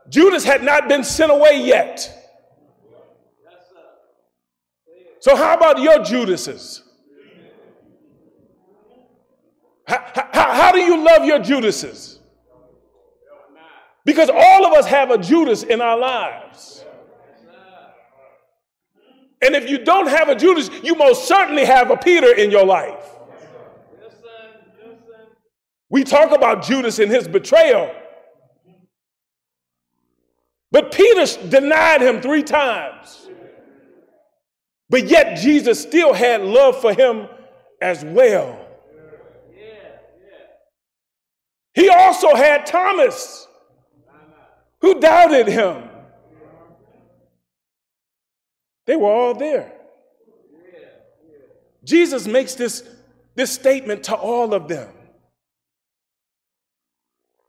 Judas 0.10 0.44
had 0.44 0.62
not 0.62 0.90
been 0.90 1.06
sent 1.06 1.32
away 1.32 1.64
yet. 1.64 2.19
So, 5.20 5.36
how 5.36 5.56
about 5.56 5.80
your 5.80 6.04
Judases? 6.04 6.84
How, 9.88 10.12
how, 10.34 10.54
how 10.54 10.72
do 10.72 10.80
you 10.80 11.04
love 11.04 11.26
your 11.26 11.40
Judases? 11.40 12.20
Because 14.06 14.30
all 14.34 14.66
of 14.66 14.74
us 14.74 14.86
have 14.86 15.12
a 15.12 15.18
Judas 15.18 15.64
in 15.64 15.82
our 15.82 15.98
lives. 15.98 16.86
And 19.42 19.56
if 19.56 19.70
you 19.70 19.84
don't 19.84 20.08
have 20.08 20.30
a 20.30 20.36
Judas, 20.36 20.70
you 20.84 20.96
most 20.96 21.28
certainly 21.28 21.66
have 21.66 21.92
a 21.92 21.98
Peter 21.98 22.34
in 22.34 22.52
your 22.52 22.66
life. 22.66 23.06
We 25.90 26.04
talk 26.04 26.32
about 26.32 26.64
Judas 26.64 27.00
and 27.00 27.12
his 27.12 27.28
betrayal. 27.28 27.94
But 30.72 30.92
Peter 30.92 31.26
denied 31.48 32.02
him 32.02 32.22
three 32.22 32.44
times. 32.44 33.29
But 34.90 35.08
yet 35.08 35.38
Jesus 35.38 35.82
still 35.82 36.14
had 36.14 36.42
love 36.42 36.82
for 36.82 36.94
him 36.94 37.28
as 37.82 38.04
well. 38.04 38.66
He 41.74 41.90
also 41.90 42.36
had 42.36 42.66
Thomas, 42.66 43.48
who 44.82 45.00
doubted 45.00 45.48
him. 45.48 45.84
They 48.86 48.96
were 48.96 49.12
all 49.12 49.36
there. 49.36 49.72
Jesus 51.84 52.28
makes 52.28 52.56
this, 52.56 52.84
this 53.36 53.52
statement 53.52 54.04
to 54.06 54.16
all 54.16 54.54
of 54.54 54.68
them. 54.68 54.90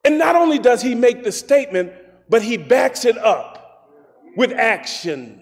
And 0.05 0.19
not 0.19 0.37
only 0.37 0.59
does 0.59 0.83
he 0.83 0.95
make 0.95 1.25
the 1.25 1.33
statement, 1.33 1.93
but 2.29 2.43
he 2.43 2.57
backs 2.57 3.05
it 3.05 3.19
up 3.19 3.89
with 4.37 4.53
action. 4.53 5.40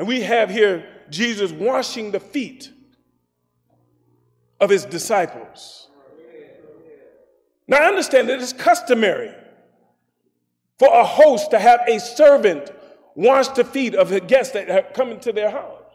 And 0.00 0.08
we 0.08 0.22
have 0.22 0.48
here 0.48 0.86
Jesus 1.10 1.52
washing 1.52 2.10
the 2.10 2.20
feet 2.20 2.72
of 4.58 4.70
his 4.70 4.86
disciples. 4.86 5.90
Now, 7.68 7.82
I 7.82 7.84
understand 7.84 8.30
that 8.30 8.40
it's 8.40 8.54
customary 8.54 9.30
for 10.78 10.88
a 10.88 11.04
host 11.04 11.50
to 11.50 11.58
have 11.58 11.80
a 11.86 12.00
servant 12.00 12.70
wash 13.14 13.48
the 13.48 13.62
feet 13.62 13.94
of 13.94 14.08
the 14.08 14.20
guests 14.20 14.54
that 14.54 14.68
have 14.68 14.94
come 14.94 15.10
into 15.10 15.34
their 15.34 15.50
house. 15.50 15.92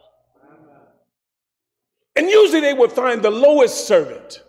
And 2.14 2.30
usually 2.30 2.60
they 2.60 2.74
would 2.74 2.92
find 2.92 3.22
the 3.22 3.32
lowest 3.32 3.88
servant. 3.88 4.40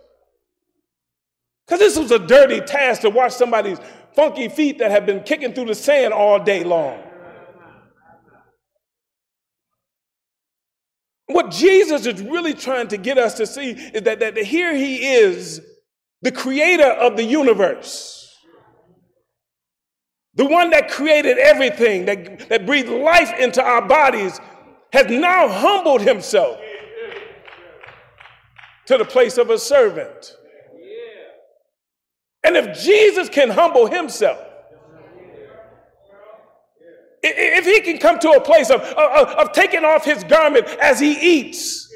Because 1.66 1.80
this 1.80 1.98
was 1.98 2.12
a 2.12 2.20
dirty 2.20 2.62
task 2.62 3.02
to 3.02 3.10
wash 3.10 3.34
somebody's 3.34 3.80
funky 4.14 4.50
feet 4.50 4.78
that 4.78 4.92
have 4.92 5.08
been 5.08 5.24
kicking 5.24 5.52
through 5.52 5.66
the 5.66 5.74
sand 5.74 6.14
all 6.14 6.44
day 6.44 6.64
long. 6.64 7.07
What 11.28 11.52
Jesus 11.52 12.06
is 12.06 12.22
really 12.22 12.54
trying 12.54 12.88
to 12.88 12.98
get 12.98 13.18
us 13.18 13.36
to 13.36 13.46
see 13.46 13.72
is 13.72 14.04
that, 14.04 14.20
that 14.20 14.38
here 14.38 14.74
he 14.76 15.06
is 15.16 15.62
the 16.22 16.32
creator 16.32 16.88
of 16.88 17.18
the 17.18 17.24
universe, 17.24 18.34
the 20.36 20.46
one 20.46 20.70
that 20.70 20.90
created 20.90 21.38
everything, 21.38 22.06
that, 22.06 22.48
that 22.50 22.66
breathed 22.66 22.90
life 22.90 23.38
into 23.40 23.62
our 23.62 23.86
bodies, 23.86 24.40
has 24.94 25.08
now 25.08 25.50
humbled 25.50 26.02
himself 26.02 26.60
to 28.86 28.98
the 28.98 29.06
place 29.06 29.38
of 29.38 29.50
a 29.50 29.60
servant. 29.60 30.34
And 32.44 32.56
if 32.56 32.80
Jesus 32.80 33.28
can 33.28 33.50
humble 33.50 33.88
himself, 33.88 34.47
if 37.24 37.66
he 37.66 37.82
can 37.82 37.98
come 37.98 38.20
to 38.20 38.32
a 38.32 38.42
place 38.42 38.70
of, 38.70 38.82
of, 38.82 39.28
of 39.30 39.52
taking 39.52 39.84
off 39.84 40.06
his 40.06 40.24
garment 40.24 40.68
as 40.82 41.00
he 41.00 41.14
eats, 41.14 41.88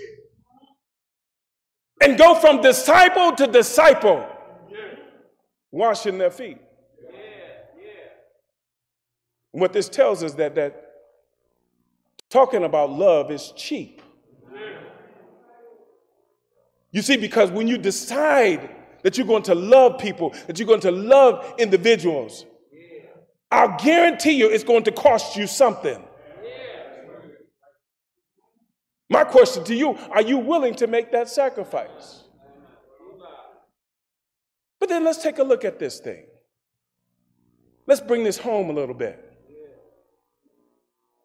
and 2.01 2.17
go 2.17 2.35
from 2.35 2.61
disciple 2.61 3.31
to 3.33 3.47
disciple, 3.47 4.27
washing 5.71 6.17
their 6.17 6.31
feet. 6.31 6.57
What 9.51 9.73
this 9.73 9.89
tells 9.89 10.23
us 10.23 10.33
that 10.35 10.55
that 10.55 10.91
talking 12.29 12.63
about 12.63 12.91
love 12.91 13.31
is 13.31 13.53
cheap. 13.55 14.01
You 16.91 17.01
see, 17.01 17.17
because 17.17 17.51
when 17.51 17.67
you 17.67 17.77
decide 17.77 18.69
that 19.03 19.17
you're 19.17 19.27
going 19.27 19.43
to 19.43 19.55
love 19.55 19.99
people, 19.99 20.33
that 20.47 20.59
you're 20.59 20.67
going 20.67 20.81
to 20.81 20.91
love 20.91 21.53
individuals, 21.57 22.45
I'll 23.51 23.77
guarantee 23.77 24.31
you 24.31 24.49
it's 24.49 24.63
going 24.63 24.83
to 24.83 24.91
cost 24.91 25.35
you 25.35 25.45
something. 25.45 26.01
My 29.09 29.25
question 29.25 29.65
to 29.65 29.75
you 29.75 29.97
are 30.11 30.21
you 30.21 30.37
willing 30.37 30.73
to 30.75 30.87
make 30.87 31.11
that 31.11 31.29
sacrifice? 31.29 32.23
But 34.79 34.89
then 34.89 35.03
let's 35.03 35.21
take 35.21 35.37
a 35.37 35.43
look 35.43 35.65
at 35.65 35.77
this 35.77 35.99
thing. 35.99 36.25
Let's 37.85 38.01
bring 38.01 38.23
this 38.23 38.37
home 38.37 38.69
a 38.69 38.73
little 38.73 38.95
bit. 38.95 39.27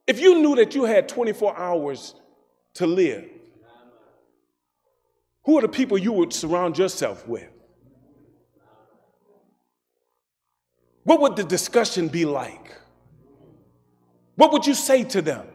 If 0.07 0.21
you 0.21 0.41
knew 0.41 0.57
that 0.57 0.75
you 0.75 0.85
had 0.85 1.09
24 1.09 1.57
hours 1.57 2.15
to 2.75 2.87
live, 2.87 3.25
who 5.45 5.59
are 5.59 5.63
the 5.63 5.69
people 5.69 5.97
you 5.97 6.13
would 6.13 6.33
surround 6.33 6.77
yourself 6.77 7.27
with? 7.27 7.49
What 11.07 11.21
would 11.21 11.37
the 11.37 11.45
discussion 11.45 12.09
be 12.09 12.25
like? 12.25 12.75
What 14.35 14.51
would 14.53 14.67
you 14.67 14.75
say 14.75 15.05
to 15.05 15.23
them? 15.23 15.47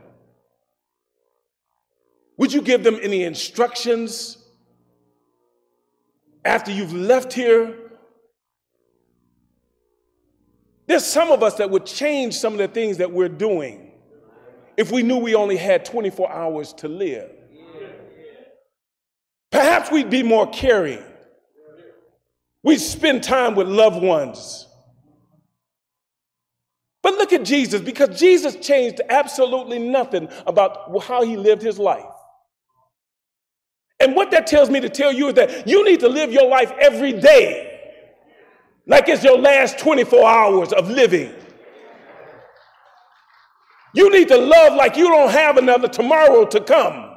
Would 2.37 2.53
you 2.53 2.61
give 2.61 2.85
them 2.85 2.97
any 3.01 3.25
instructions 3.25 4.37
after 6.45 6.71
you've 6.71 6.93
left 6.93 7.33
here? 7.33 7.75
There's 10.87 11.05
some 11.05 11.31
of 11.31 11.43
us 11.43 11.55
that 11.55 11.69
would 11.69 11.85
change 11.85 12.33
some 12.33 12.53
of 12.53 12.59
the 12.59 12.69
things 12.69 12.95
that 12.99 13.11
we're 13.11 13.27
doing 13.27 13.91
if 14.77 14.89
we 14.89 15.03
knew 15.03 15.17
we 15.17 15.35
only 15.35 15.57
had 15.57 15.83
24 15.83 16.31
hours 16.31 16.71
to 16.75 16.87
live. 16.87 17.29
Perhaps 19.51 19.91
we'd 19.91 20.09
be 20.09 20.23
more 20.23 20.49
caring. 20.49 21.03
We'd 22.63 22.77
spend 22.77 23.21
time 23.21 23.55
with 23.55 23.67
loved 23.67 24.01
ones. 24.01 24.69
But 27.03 27.15
look 27.15 27.33
at 27.33 27.43
Jesus, 27.43 27.81
because 27.81 28.19
Jesus 28.19 28.55
changed 28.55 29.01
absolutely 29.09 29.79
nothing 29.79 30.29
about 30.45 31.01
how 31.03 31.23
he 31.23 31.35
lived 31.35 31.61
his 31.61 31.79
life. 31.79 32.05
And 33.99 34.15
what 34.15 34.31
that 34.31 34.47
tells 34.47 34.69
me 34.69 34.79
to 34.79 34.89
tell 34.89 35.11
you 35.11 35.29
is 35.29 35.33
that 35.35 35.67
you 35.67 35.83
need 35.85 35.99
to 36.01 36.09
live 36.09 36.31
your 36.31 36.47
life 36.47 36.71
every 36.79 37.13
day 37.13 37.67
like 38.87 39.07
it's 39.07 39.23
your 39.23 39.37
last 39.37 39.77
24 39.79 40.27
hours 40.27 40.73
of 40.73 40.89
living. 40.89 41.33
You 43.93 44.09
need 44.09 44.27
to 44.29 44.37
love 44.37 44.73
like 44.75 44.95
you 44.95 45.07
don't 45.07 45.31
have 45.31 45.57
another 45.57 45.87
tomorrow 45.87 46.45
to 46.45 46.61
come. 46.61 47.09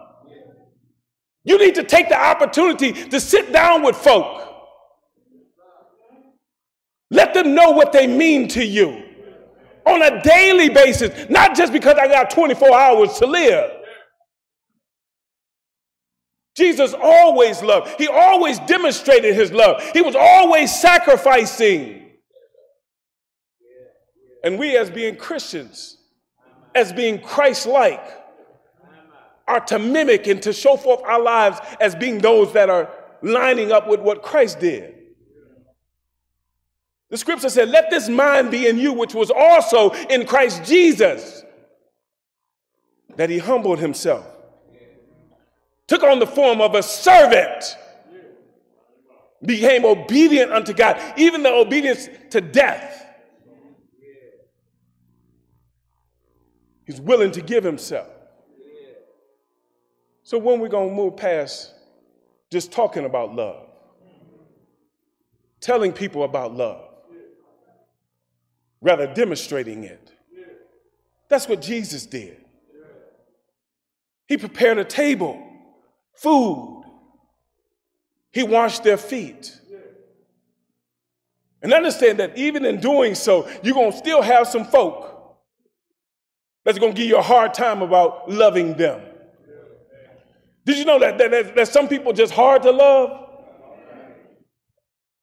You 1.44 1.58
need 1.58 1.74
to 1.76 1.84
take 1.84 2.08
the 2.08 2.18
opportunity 2.18 2.92
to 2.92 3.20
sit 3.20 3.52
down 3.52 3.82
with 3.82 3.96
folk. 3.96 4.42
Let 7.10 7.32
them 7.32 7.54
know 7.54 7.70
what 7.70 7.92
they 7.92 8.06
mean 8.06 8.48
to 8.48 8.64
you 8.64 9.03
on 9.86 10.02
a 10.02 10.22
daily 10.22 10.68
basis, 10.68 11.28
not 11.28 11.56
just 11.56 11.72
because 11.72 11.96
I 11.98 12.08
got 12.08 12.30
24 12.30 12.74
hours 12.74 13.18
to 13.18 13.26
live. 13.26 13.70
Jesus 16.56 16.94
always 16.94 17.62
loved. 17.62 17.98
He 17.98 18.06
always 18.06 18.60
demonstrated 18.60 19.34
his 19.34 19.52
love. 19.52 19.82
He 19.92 20.00
was 20.00 20.14
always 20.14 20.72
sacrificing. 20.72 22.02
And 24.44 24.58
we, 24.58 24.76
as 24.76 24.90
being 24.90 25.16
Christians, 25.16 25.96
as 26.74 26.92
being 26.92 27.20
Christ 27.20 27.66
like, 27.66 28.04
are 29.46 29.60
to 29.60 29.78
mimic 29.78 30.26
and 30.26 30.40
to 30.42 30.52
show 30.52 30.76
forth 30.76 31.02
our 31.02 31.20
lives 31.20 31.58
as 31.80 31.94
being 31.94 32.18
those 32.18 32.52
that 32.52 32.70
are 32.70 32.90
lining 33.22 33.72
up 33.72 33.88
with 33.88 34.00
what 34.00 34.22
Christ 34.22 34.60
did. 34.60 34.93
The 37.14 37.18
scripture 37.18 37.48
said, 37.48 37.68
Let 37.68 37.90
this 37.90 38.08
mind 38.08 38.50
be 38.50 38.66
in 38.66 38.76
you, 38.76 38.92
which 38.92 39.14
was 39.14 39.30
also 39.30 39.90
in 40.10 40.26
Christ 40.26 40.64
Jesus, 40.64 41.44
that 43.14 43.30
he 43.30 43.38
humbled 43.38 43.78
himself, 43.78 44.26
took 45.86 46.02
on 46.02 46.18
the 46.18 46.26
form 46.26 46.60
of 46.60 46.74
a 46.74 46.82
servant, 46.82 47.78
became 49.44 49.84
obedient 49.84 50.50
unto 50.50 50.72
God, 50.72 51.00
even 51.16 51.44
the 51.44 51.52
obedience 51.52 52.08
to 52.30 52.40
death. 52.40 53.06
He's 56.84 57.00
willing 57.00 57.30
to 57.30 57.40
give 57.40 57.62
himself. 57.62 58.08
So 60.24 60.36
when 60.38 60.58
we're 60.58 60.66
going 60.66 60.88
to 60.88 60.94
move 60.96 61.16
past 61.16 61.72
just 62.50 62.72
talking 62.72 63.04
about 63.04 63.36
love, 63.36 63.68
telling 65.60 65.92
people 65.92 66.24
about 66.24 66.56
love, 66.56 66.88
rather 68.84 69.12
demonstrating 69.12 69.82
it. 69.82 70.12
That's 71.28 71.48
what 71.48 71.62
Jesus 71.62 72.04
did. 72.06 72.36
He 74.26 74.36
prepared 74.36 74.78
a 74.78 74.84
table, 74.84 75.42
food. 76.14 76.84
He 78.30 78.42
washed 78.42 78.84
their 78.84 78.98
feet. 78.98 79.58
And 81.62 81.72
understand 81.72 82.18
that 82.18 82.36
even 82.36 82.66
in 82.66 82.78
doing 82.78 83.14
so, 83.14 83.48
you're 83.62 83.74
going 83.74 83.92
to 83.92 83.96
still 83.98 84.20
have 84.20 84.46
some 84.46 84.66
folk 84.66 85.38
that's 86.62 86.78
going 86.78 86.92
to 86.92 87.00
give 87.00 87.08
you 87.08 87.16
a 87.16 87.22
hard 87.22 87.54
time 87.54 87.80
about 87.80 88.30
loving 88.30 88.74
them. 88.74 89.00
Did 90.66 90.76
you 90.78 90.84
know 90.84 90.98
that, 90.98 91.16
that, 91.16 91.56
that 91.56 91.68
some 91.68 91.88
people 91.88 92.12
just 92.12 92.34
hard 92.34 92.62
to 92.62 92.70
love? 92.70 93.23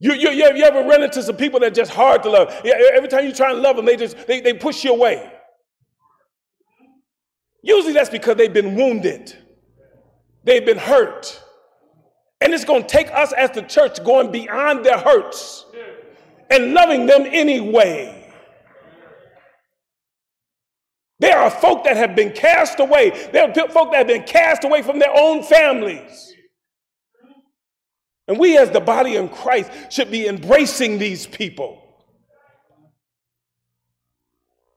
You, 0.04 0.14
you, 0.14 0.32
you, 0.32 0.64
ever 0.64 0.82
run 0.82 1.04
into 1.04 1.22
some 1.22 1.38
people 1.38 1.60
that 1.60 1.74
are 1.74 1.76
just 1.76 1.92
hard 1.92 2.24
to 2.24 2.32
love? 2.32 2.50
Every 2.66 3.08
time 3.08 3.24
you 3.24 3.32
try 3.32 3.52
and 3.52 3.62
love 3.62 3.76
them, 3.76 3.86
they 3.86 3.96
just 3.96 4.26
they, 4.26 4.42
they 4.42 4.54
push 4.54 4.84
you 4.84 4.92
away. 4.94 5.32
Usually 7.62 7.94
that's 7.94 8.10
because 8.10 8.36
they've 8.36 8.52
been 8.52 8.74
wounded. 8.74 9.38
They've 10.44 10.66
been 10.66 10.80
hurt. 10.80 11.40
And 12.42 12.52
it's 12.52 12.66
going 12.66 12.82
to 12.82 12.88
take 12.88 13.12
us 13.12 13.32
as 13.34 13.52
the 13.52 13.62
church 13.62 14.04
going 14.04 14.32
beyond 14.32 14.84
their 14.84 14.98
hurts 14.98 15.68
and 16.50 16.74
loving 16.74 17.06
them 17.06 17.28
anyway. 17.28 18.18
There 21.20 21.38
are 21.38 21.52
folk 21.52 21.84
that 21.84 21.96
have 21.98 22.16
been 22.16 22.32
cast 22.32 22.80
away. 22.80 23.12
There 23.32 23.48
are 23.48 23.70
folk 23.70 23.92
that 23.92 23.98
have 24.00 24.08
been 24.08 24.24
cast 24.24 24.64
away 24.64 24.82
from 24.82 24.98
their 24.98 25.16
own 25.16 25.44
families. 25.44 26.31
And 28.32 28.40
we, 28.40 28.58
as 28.58 28.72
the 28.72 28.80
body 28.80 29.18
in 29.18 29.28
Christ, 29.28 29.70
should 29.90 30.10
be 30.10 30.26
embracing 30.26 31.00
these 31.00 31.28
people. 31.28 31.84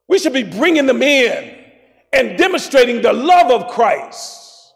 We 0.08 0.18
should 0.18 0.32
be 0.32 0.42
bringing 0.42 0.86
them 0.86 1.00
in 1.00 1.56
and 2.12 2.36
demonstrating 2.36 3.00
the 3.00 3.12
love 3.12 3.52
of 3.52 3.70
Christ. 3.70 4.72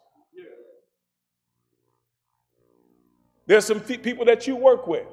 There's 3.48 3.64
some 3.64 3.80
people 3.80 4.26
that 4.26 4.46
you 4.46 4.54
work 4.54 4.86
with 4.86 5.08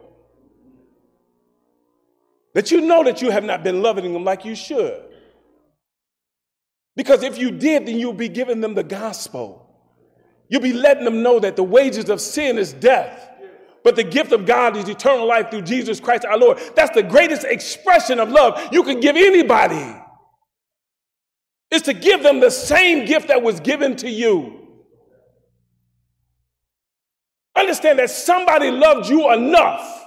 that 2.54 2.70
you 2.70 2.82
know 2.82 3.04
that 3.04 3.24
you 3.24 3.32
have 3.32 3.44
not 3.44 3.64
been 3.64 3.82
loving 3.82 4.14
them 4.14 4.24
like 4.24 4.46
you 4.46 4.54
should. 4.54 5.06
Because 6.96 7.24
if 7.24 7.40
you 7.40 7.50
did, 7.50 7.88
then 7.88 7.98
you'll 7.98 8.14
be 8.14 8.30
giving 8.30 8.62
them 8.62 8.76
the 8.76 8.84
gospel. 8.84 9.66
You'll 10.50 10.62
be 10.62 10.72
letting 10.72 11.04
them 11.04 11.24
know 11.24 11.40
that 11.40 11.56
the 11.56 11.64
wages 11.64 12.12
of 12.12 12.22
sin 12.22 12.60
is 12.60 12.72
death, 12.72 13.32
but 13.86 13.96
the 13.96 14.04
gift 14.04 14.32
of 14.32 14.48
God 14.48 14.76
is 14.76 14.90
eternal 14.90 15.28
life 15.28 15.52
through 15.52 15.62
Jesus 15.62 16.00
Christ 16.00 16.26
our 16.26 16.40
Lord. 16.40 16.58
That's 16.76 16.96
the 16.96 17.04
greatest 17.04 17.44
expression 17.44 18.20
of 18.20 18.30
love 18.30 18.60
you 18.72 18.82
can 18.82 19.00
give 19.00 19.16
anybody. 19.16 20.02
Is 21.70 21.84
to 21.84 21.94
give 21.94 22.24
them 22.24 22.40
the 22.40 22.50
same 22.50 23.06
gift 23.06 23.28
that 23.28 23.44
was 23.44 23.60
given 23.60 23.96
to 23.98 24.10
you. 24.10 24.68
Understand 27.56 28.00
that 28.00 28.10
somebody 28.10 28.72
loved 28.72 29.08
you 29.08 29.32
enough 29.32 30.04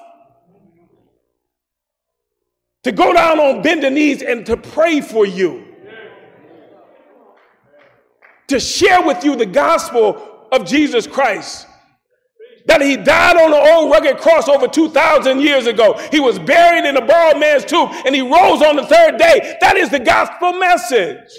to 2.83 2.91
go 2.91 3.13
down 3.13 3.39
on 3.39 3.63
bended 3.63 3.93
knees 3.93 4.23
and 4.23 4.45
to 4.47 4.57
pray 4.57 5.01
for 5.01 5.25
you 5.25 5.65
to 8.49 8.59
share 8.59 9.07
with 9.07 9.23
you 9.23 9.37
the 9.37 9.47
gospel 9.47 10.49
of 10.51 10.67
Jesus 10.67 11.07
Christ. 11.07 11.68
That 12.69 12.83
he 12.83 12.97
died 12.97 13.37
on 13.39 13.51
the 13.51 13.73
old 13.73 13.91
rugged 13.91 14.19
cross 14.19 14.47
over 14.47 14.69
2,000 14.69 15.41
years 15.41 15.67
ago. 15.67 15.95
He 16.13 16.21
was 16.21 16.39
buried 16.39 16.87
in 16.87 16.97
a 16.97 17.05
borrowed 17.05 17.41
man's 17.41 17.65
tomb 17.65 17.91
and 18.05 18.15
he 18.15 18.21
rose 18.21 18.63
on 18.63 18.77
the 18.77 18.85
third 18.85 19.17
day. 19.17 19.57
That 19.63 19.77
is 19.77 19.89
the 19.89 19.99
gospel 19.99 20.53
message. 20.53 21.31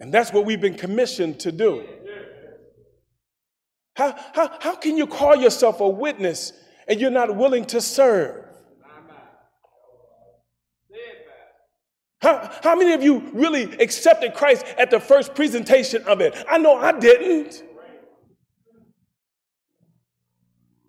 And 0.00 0.12
that's 0.12 0.32
what 0.32 0.46
we've 0.46 0.60
been 0.60 0.76
commissioned 0.76 1.40
to 1.40 1.52
do. 1.52 1.86
How, 3.94 4.16
how, 4.32 4.56
how 4.60 4.76
can 4.76 4.96
you 4.96 5.06
call 5.06 5.36
yourself 5.36 5.80
a 5.80 5.88
witness 5.88 6.52
and 6.86 7.00
you're 7.00 7.10
not 7.10 7.36
willing 7.36 7.64
to 7.66 7.80
serve? 7.80 8.47
How, 12.20 12.50
how 12.62 12.74
many 12.74 12.92
of 12.92 13.02
you 13.02 13.20
really 13.32 13.64
accepted 13.80 14.34
Christ 14.34 14.66
at 14.76 14.90
the 14.90 14.98
first 14.98 15.34
presentation 15.34 16.02
of 16.04 16.20
it? 16.20 16.34
I 16.48 16.58
know 16.58 16.76
I 16.76 16.98
didn't. 16.98 17.62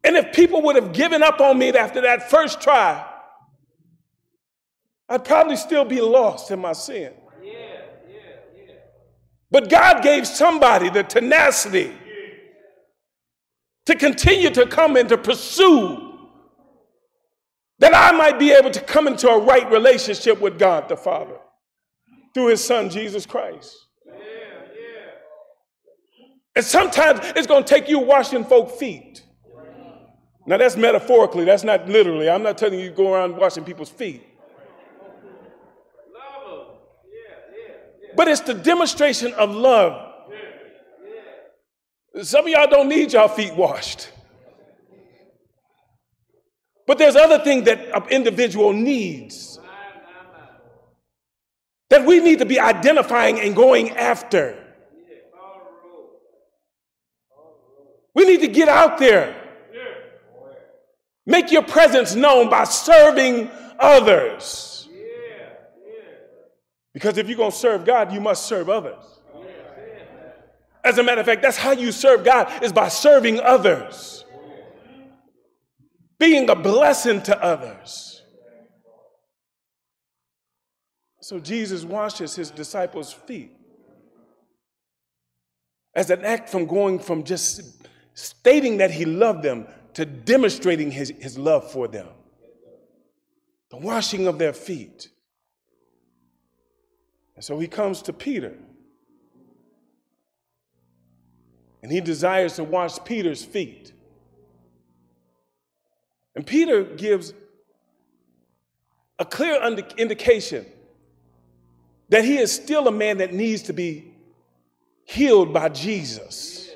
And 0.04 0.16
if 0.16 0.34
people 0.34 0.62
would 0.64 0.76
have 0.76 0.92
given 0.94 1.22
up 1.22 1.40
on 1.40 1.60
me 1.60 1.70
after 1.70 2.02
that 2.02 2.30
first 2.30 2.62
try, 2.62 3.06
I'd 5.08 5.26
probably 5.26 5.56
still 5.56 5.86
be 5.86 6.02
lost 6.02 6.52
in 6.52 6.60
my 6.60 6.74
sin. 6.74 7.14
But 9.52 9.70
God 9.70 10.04
gave 10.04 10.28
somebody 10.28 10.90
the 10.90 11.04
tenacity 11.04 11.92
to 13.86 13.96
continue 13.96 14.52
to 14.52 14.68
come 14.68 14.96
and 14.96 15.10
to 15.10 15.18
pursue 15.18 16.09
that 17.80 17.96
I 17.96 18.16
might 18.16 18.38
be 18.38 18.52
able 18.52 18.72
to 18.72 18.82
come 18.82 19.08
into 19.08 19.28
a 19.28 19.40
right 19.40 19.70
relationship 19.72 20.40
with 20.40 20.60
God 20.60 20.90
the 20.90 20.98
Father 20.98 21.38
through 22.34 22.48
his 22.48 22.64
son 22.64 22.90
Jesus 22.90 23.26
Christ. 23.26 23.76
yeah 24.06 24.14
And 26.56 26.66
sometimes 26.66 27.20
it's 27.36 27.48
going 27.48 27.64
to 27.64 27.70
take 27.70 27.90
you 27.90 28.00
washing 28.00 28.44
folk 28.44 28.78
feet. 28.78 29.24
Now 30.46 30.58
that's 30.58 30.76
metaphorically, 30.76 31.46
that's 31.46 31.64
not 31.64 31.88
literally. 31.88 32.30
I'm 32.30 32.44
not 32.44 32.58
telling 32.58 32.80
you 32.80 32.90
go 32.92 33.14
around 33.14 33.38
washing 33.38 33.64
people's 33.64 33.90
feet. 33.90 34.26
But 38.16 38.28
it's 38.28 38.42
the 38.42 38.54
demonstration 38.54 39.34
of 39.34 39.52
love. 39.52 40.08
Some 42.22 42.46
of 42.46 42.52
y'all 42.52 42.68
don't 42.68 42.90
need 42.90 43.14
y'all 43.14 43.28
feet 43.28 43.54
washed. 43.54 44.10
But 46.90 46.98
there's 46.98 47.16
other 47.16 47.38
things 47.38 47.66
that 47.66 47.96
an 47.96 48.10
individual 48.10 48.74
needs 48.74 49.60
that 51.92 52.04
we 52.04 52.20
need 52.20 52.40
to 52.40 52.48
be 52.48 52.60
identifying 52.60 53.40
and 53.40 53.56
going 53.56 53.92
after. 53.92 54.58
We 58.16 58.26
need 58.26 58.42
to 58.42 58.48
get 58.48 58.70
out 58.70 58.98
there. 58.98 59.40
Make 61.28 61.52
your 61.52 61.62
presence 61.62 62.16
known 62.16 62.50
by 62.50 62.64
serving 62.64 63.52
others. 63.78 64.90
Because 66.92 67.20
if 67.20 67.28
you're 67.28 67.38
going 67.38 67.52
to 67.52 67.56
serve 67.56 67.86
God, 67.86 68.12
you 68.12 68.20
must 68.20 68.48
serve 68.48 68.68
others. 68.68 69.06
As 70.84 70.98
a 70.98 71.04
matter 71.04 71.22
of 71.22 71.28
fact, 71.28 71.44
that's 71.44 71.56
how 71.56 71.74
you 71.74 71.92
serve 71.92 72.24
God 72.26 72.64
is 72.64 72.74
by 72.74 72.88
serving 72.88 73.40
others 73.42 74.26
being 76.20 76.50
a 76.50 76.56
blessing 76.56 77.22
to 77.24 77.44
others. 77.44 78.22
So 81.22 81.40
Jesus 81.40 81.84
washes 81.84 82.36
his 82.36 82.52
disciples' 82.52 83.14
feet 83.14 83.52
as 85.96 86.10
an 86.10 86.24
act 86.24 86.50
from 86.50 86.66
going 86.66 87.00
from 87.00 87.24
just 87.24 87.86
stating 88.14 88.78
that 88.78 88.92
he 88.92 89.06
loved 89.06 89.44
them 89.44 89.68
to 89.94 90.06
demonstrating 90.06 90.92
his, 90.92 91.14
his 91.20 91.38
love 91.38 91.72
for 91.72 91.88
them. 91.88 92.08
The 93.70 93.78
washing 93.78 94.28
of 94.28 94.38
their 94.38 94.54
feet. 94.54 95.10
And 97.36 97.44
so 97.44 97.60
he 97.60 97.68
comes 97.68 98.02
to 98.04 98.14
Peter. 98.14 98.58
And 101.82 101.92
he 101.92 102.02
desires 102.02 102.56
to 102.56 102.64
wash 102.64 102.98
Peter's 103.06 103.44
feet. 103.44 103.94
And 106.36 106.46
Peter 106.46 106.84
gives 106.84 107.34
a 109.18 109.26
clear 109.26 109.62
indication 109.98 110.66
that 112.10 112.24
he 112.24 112.38
is 112.38 112.52
still 112.52 112.88
a 112.88 112.92
man 112.92 113.18
that 113.18 113.34
needs 113.34 113.64
to 113.64 113.74
be 113.74 114.14
healed 115.06 115.54
by 115.54 115.70
Jesus. 115.70 116.70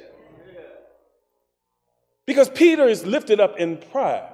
Because 2.26 2.50
Peter 2.50 2.88
is 2.88 3.06
lifted 3.06 3.40
up 3.40 3.58
in 3.60 3.78
pride. 3.78 4.30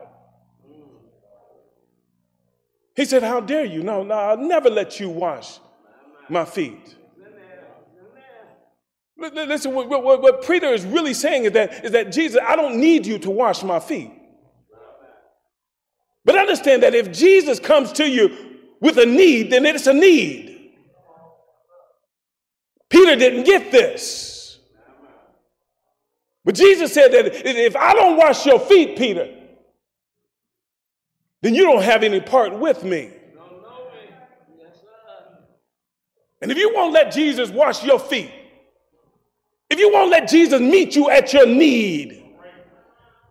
He 2.96 3.06
said, 3.06 3.24
How 3.24 3.40
dare 3.40 3.66
you? 3.66 3.82
No, 3.82 4.04
no, 4.04 4.14
I'll 4.14 4.38
never 4.38 4.70
let 4.70 5.00
you 5.00 5.10
wash 5.10 5.60
my 6.28 6.46
feet. 6.46 6.96
Listen, 9.18 9.74
what, 9.74 9.90
what, 9.90 10.22
what 10.22 10.48
Peter 10.48 10.68
is 10.68 10.86
really 10.86 11.14
saying 11.14 11.46
is 11.46 11.52
that, 11.52 11.84
is 11.84 11.92
that 11.92 12.12
Jesus, 12.12 12.40
I 12.46 12.56
don't 12.56 12.78
need 12.78 13.06
you 13.06 13.18
to 13.20 13.30
wash 13.30 13.64
my 13.64 13.80
feet. 13.80 14.12
But 16.30 16.38
understand 16.38 16.84
that 16.84 16.94
if 16.94 17.12
Jesus 17.12 17.60
comes 17.60 17.92
to 17.94 18.08
you 18.08 18.38
with 18.80 19.00
a 19.00 19.06
need, 19.08 19.50
then 19.50 19.66
it's 19.66 19.88
a 19.88 19.94
need. 19.96 20.76
Peter 22.88 23.16
didn't 23.16 23.46
get 23.46 23.72
this. 23.72 24.60
But 26.46 26.54
Jesus 26.54 26.94
said 26.94 27.14
that 27.14 27.48
if 27.48 27.76
I 27.76 27.96
don't 27.96 28.16
wash 28.16 28.46
your 28.46 28.60
feet, 28.60 28.96
Peter, 28.96 29.28
then 31.42 31.56
you 31.56 31.64
don't 31.64 31.82
have 31.82 32.04
any 32.04 32.22
part 32.22 32.54
with 32.54 32.84
me. 32.84 33.10
And 36.44 36.52
if 36.52 36.60
you 36.60 36.72
won't 36.76 36.94
let 36.94 37.12
Jesus 37.12 37.50
wash 37.50 37.84
your 37.84 37.98
feet, 37.98 38.30
if 39.68 39.80
you 39.80 39.92
won't 39.92 40.12
let 40.12 40.30
Jesus 40.30 40.62
meet 40.62 40.96
you 40.96 41.10
at 41.10 41.34
your 41.34 41.48
need, 41.48 42.24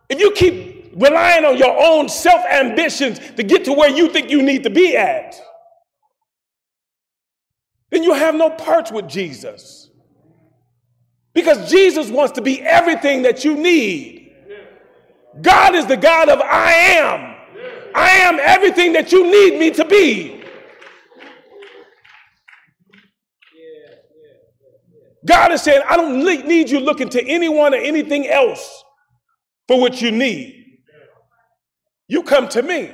if 0.09 0.19
you 0.19 0.31
keep 0.31 0.68
relying 0.99 1.45
on 1.45 1.57
your 1.57 1.75
own 1.81 2.09
self 2.09 2.45
ambitions 2.45 3.19
to 3.35 3.43
get 3.43 3.65
to 3.65 3.73
where 3.73 3.89
you 3.89 4.09
think 4.09 4.29
you 4.29 4.41
need 4.41 4.63
to 4.63 4.69
be 4.69 4.95
at, 4.95 5.35
then 7.89 8.03
you 8.03 8.13
have 8.13 8.35
no 8.35 8.49
parts 8.49 8.91
with 8.91 9.07
Jesus. 9.07 9.89
Because 11.33 11.69
Jesus 11.69 12.09
wants 12.09 12.33
to 12.33 12.41
be 12.41 12.61
everything 12.61 13.21
that 13.21 13.45
you 13.45 13.55
need. 13.55 14.35
God 15.41 15.75
is 15.75 15.85
the 15.85 15.97
God 15.97 16.27
of 16.27 16.41
I 16.41 16.73
am. 16.73 17.35
I 17.95 18.09
am 18.09 18.39
everything 18.39 18.93
that 18.93 19.11
you 19.11 19.23
need 19.23 19.59
me 19.59 19.71
to 19.71 19.85
be. 19.85 20.43
God 25.25 25.51
is 25.51 25.61
saying, 25.61 25.81
I 25.87 25.97
don't 25.97 26.23
need 26.23 26.69
you 26.69 26.79
looking 26.79 27.09
to 27.09 27.23
anyone 27.23 27.73
or 27.73 27.77
anything 27.77 28.27
else 28.27 28.83
for 29.67 29.79
what 29.79 30.01
you 30.01 30.11
need. 30.11 30.58
You 32.09 32.23
come 32.23 32.49
to 32.49 32.61
me. 32.63 32.93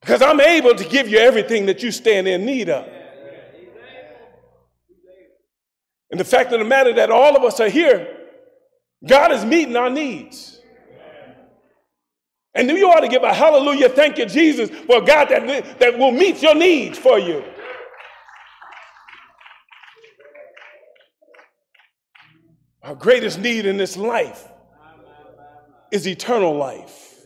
Because 0.00 0.22
I'm 0.22 0.40
able 0.40 0.74
to 0.74 0.84
give 0.84 1.08
you 1.08 1.18
everything 1.18 1.66
that 1.66 1.82
you 1.82 1.90
stand 1.90 2.28
in 2.28 2.46
need 2.46 2.70
of. 2.70 2.86
And 6.10 6.20
the 6.20 6.24
fact 6.24 6.52
of 6.52 6.60
the 6.60 6.64
matter 6.64 6.94
that 6.94 7.10
all 7.10 7.36
of 7.36 7.42
us 7.42 7.58
are 7.58 7.68
here, 7.68 8.16
God 9.04 9.32
is 9.32 9.44
meeting 9.44 9.74
our 9.74 9.90
needs. 9.90 10.60
And 12.54 12.70
you 12.70 12.88
ought 12.88 13.00
to 13.00 13.08
give 13.08 13.24
a 13.24 13.34
hallelujah, 13.34 13.88
thank 13.88 14.16
you, 14.18 14.26
Jesus, 14.26 14.70
for 14.70 15.00
God 15.00 15.28
that, 15.30 15.80
that 15.80 15.98
will 15.98 16.12
meet 16.12 16.40
your 16.40 16.54
needs 16.54 16.96
for 16.96 17.18
you. 17.18 17.42
Our 22.84 22.94
greatest 22.94 23.40
need 23.40 23.66
in 23.66 23.78
this 23.78 23.96
life 23.96 24.46
is 25.94 26.08
eternal 26.08 26.56
life. 26.56 27.24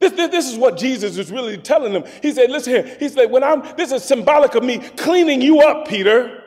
This, 0.00 0.12
this, 0.12 0.30
this, 0.30 0.50
is 0.50 0.56
what 0.56 0.78
Jesus 0.78 1.18
is 1.18 1.30
really 1.30 1.58
telling 1.58 1.92
them. 1.92 2.04
He 2.22 2.32
said, 2.32 2.50
listen 2.50 2.72
here. 2.72 2.96
He 2.98 3.08
said, 3.10 3.30
when 3.30 3.44
I'm, 3.44 3.62
this 3.76 3.92
is 3.92 4.02
symbolic 4.02 4.54
of 4.54 4.64
me 4.64 4.78
cleaning 4.78 5.42
you 5.42 5.60
up, 5.60 5.86
Peter. 5.86 6.42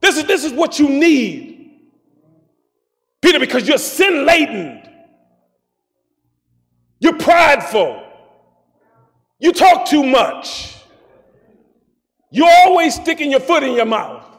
This 0.00 0.16
is, 0.16 0.24
this 0.24 0.44
is 0.44 0.52
what 0.52 0.78
you 0.78 0.88
need. 0.88 1.80
Peter, 3.20 3.40
because 3.40 3.66
you're 3.66 3.76
sin 3.76 4.24
laden. 4.24 4.82
You're 7.00 7.18
prideful. 7.18 8.04
You 9.40 9.52
talk 9.52 9.86
too 9.86 10.04
much. 10.04 10.76
You're 12.30 12.48
always 12.48 12.94
sticking 12.94 13.32
your 13.32 13.40
foot 13.40 13.64
in 13.64 13.72
your 13.72 13.84
mouth. 13.84 14.35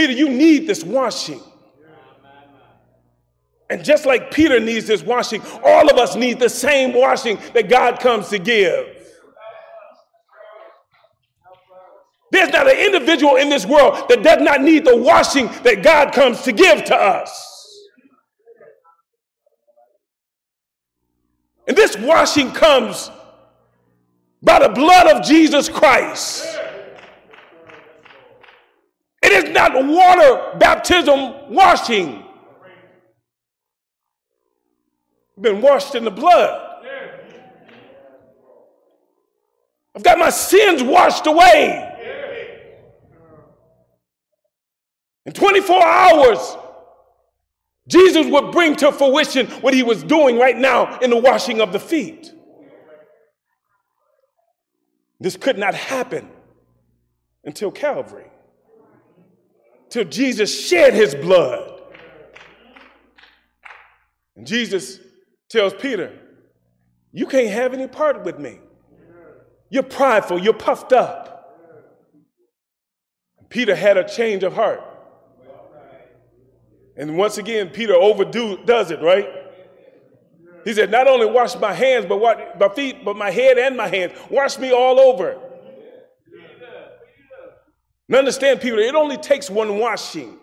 Peter, 0.00 0.14
you 0.14 0.30
need 0.30 0.66
this 0.66 0.82
washing. 0.82 1.42
And 3.68 3.84
just 3.84 4.06
like 4.06 4.30
Peter 4.30 4.58
needs 4.58 4.86
this 4.86 5.02
washing, 5.02 5.42
all 5.62 5.90
of 5.90 5.98
us 5.98 6.16
need 6.16 6.40
the 6.40 6.48
same 6.48 6.94
washing 6.94 7.38
that 7.52 7.68
God 7.68 8.00
comes 8.00 8.30
to 8.30 8.38
give. 8.38 8.86
There's 12.32 12.48
not 12.48 12.66
an 12.66 12.78
individual 12.78 13.36
in 13.36 13.50
this 13.50 13.66
world 13.66 14.08
that 14.08 14.22
does 14.22 14.40
not 14.40 14.62
need 14.62 14.86
the 14.86 14.96
washing 14.96 15.48
that 15.64 15.82
God 15.82 16.14
comes 16.14 16.40
to 16.44 16.52
give 16.52 16.82
to 16.86 16.96
us. 16.96 17.86
And 21.68 21.76
this 21.76 21.94
washing 21.98 22.52
comes 22.52 23.10
by 24.42 24.60
the 24.60 24.70
blood 24.70 25.14
of 25.14 25.22
Jesus 25.22 25.68
Christ. 25.68 26.59
Is 29.40 29.50
not 29.50 29.72
water 29.74 30.58
baptism 30.58 31.52
washing. 31.54 32.24
been 35.40 35.62
washed 35.62 35.94
in 35.94 36.04
the 36.04 36.10
blood. 36.10 36.66
I've 39.94 40.02
got 40.02 40.18
my 40.18 40.30
sins 40.30 40.82
washed 40.82 41.26
away. 41.26 41.86
In 45.26 45.32
24 45.32 45.82
hours, 45.82 46.56
Jesus 47.88 48.26
would 48.26 48.52
bring 48.52 48.76
to 48.76 48.92
fruition 48.92 49.46
what 49.62 49.74
he 49.74 49.82
was 49.82 50.02
doing 50.02 50.38
right 50.38 50.56
now 50.56 50.98
in 51.00 51.10
the 51.10 51.16
washing 51.16 51.60
of 51.60 51.72
the 51.72 51.80
feet. 51.80 52.32
This 55.18 55.36
could 55.36 55.58
not 55.58 55.74
happen 55.74 56.30
until 57.44 57.70
Calvary, 57.70 58.30
till 59.90 60.04
Jesus 60.04 60.68
shed 60.68 60.94
his 60.94 61.14
blood. 61.14 61.82
And 64.36 64.46
Jesus 64.46 64.98
tells 65.48 65.74
Peter, 65.74 66.18
You 67.12 67.26
can't 67.26 67.50
have 67.50 67.74
any 67.74 67.88
part 67.88 68.24
with 68.24 68.38
me. 68.38 68.58
You're 69.68 69.82
prideful, 69.82 70.38
you're 70.38 70.54
puffed 70.54 70.92
up. 70.92 71.26
Peter 73.48 73.74
had 73.74 73.96
a 73.96 74.08
change 74.08 74.44
of 74.44 74.54
heart. 74.54 74.80
And 76.96 77.16
once 77.16 77.38
again, 77.38 77.70
Peter 77.70 77.94
overdo 77.94 78.64
does 78.64 78.90
it, 78.90 79.00
right? 79.02 79.28
He 80.64 80.72
said, 80.72 80.90
Not 80.90 81.08
only 81.08 81.26
wash 81.26 81.56
my 81.56 81.72
hands, 81.72 82.06
but 82.06 82.18
what 82.18 82.58
my 82.58 82.68
feet, 82.68 83.04
but 83.04 83.16
my 83.16 83.30
head 83.30 83.58
and 83.58 83.76
my 83.76 83.88
hands. 83.88 84.12
Wash 84.30 84.58
me 84.58 84.72
all 84.72 85.00
over. 85.00 85.38
And 88.10 88.16
understand, 88.16 88.60
Peter, 88.60 88.76
it 88.78 88.96
only 88.96 89.16
takes 89.16 89.48
one 89.48 89.78
washing 89.78 90.36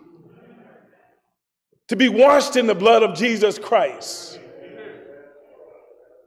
to 1.88 1.96
be 1.96 2.08
washed 2.08 2.56
in 2.56 2.66
the 2.66 2.74
blood 2.74 3.02
of 3.02 3.14
Jesus 3.14 3.58
Christ. 3.58 4.40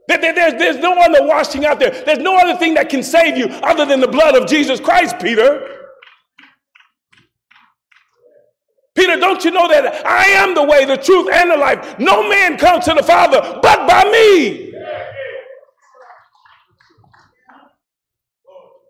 There's, 0.06 0.54
there's 0.54 0.78
no 0.78 0.94
other 0.94 1.26
washing 1.26 1.66
out 1.66 1.80
there. 1.80 1.90
There's 1.90 2.20
no 2.20 2.36
other 2.36 2.56
thing 2.56 2.74
that 2.74 2.88
can 2.88 3.02
save 3.02 3.36
you 3.36 3.46
other 3.46 3.84
than 3.84 3.98
the 3.98 4.06
blood 4.06 4.36
of 4.36 4.48
Jesus 4.48 4.78
Christ, 4.78 5.18
Peter. 5.18 5.88
Peter, 8.94 9.16
don't 9.16 9.44
you 9.44 9.50
know 9.50 9.66
that 9.66 10.06
I 10.06 10.26
am 10.26 10.54
the 10.54 10.62
way, 10.62 10.84
the 10.84 10.96
truth, 10.96 11.28
and 11.32 11.50
the 11.50 11.56
life? 11.56 11.98
No 11.98 12.28
man 12.28 12.56
comes 12.56 12.84
to 12.84 12.94
the 12.94 13.02
Father 13.02 13.40
but 13.60 13.88
by 13.88 14.04
me. 14.04 14.72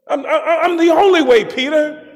I'm, 0.06 0.26
I'm 0.26 0.76
the 0.76 0.90
only 0.90 1.22
way, 1.22 1.46
Peter. 1.46 2.11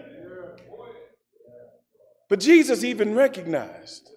But 2.28 2.40
Jesus 2.40 2.82
even 2.82 3.14
recognized 3.14 4.10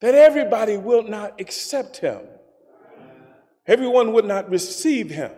that 0.00 0.14
everybody 0.14 0.76
will 0.76 1.02
not 1.02 1.40
accept 1.40 1.98
him, 1.98 2.20
everyone 3.66 4.12
would 4.12 4.24
not 4.24 4.50
receive 4.50 5.10
him. 5.10 5.32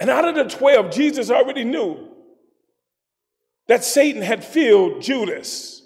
And 0.00 0.10
out 0.10 0.28
of 0.28 0.34
the 0.34 0.44
12, 0.44 0.92
Jesus 0.92 1.30
already 1.30 1.64
knew 1.64 2.08
that 3.66 3.84
Satan 3.84 4.22
had 4.22 4.44
filled 4.44 5.02
Judas. 5.02 5.82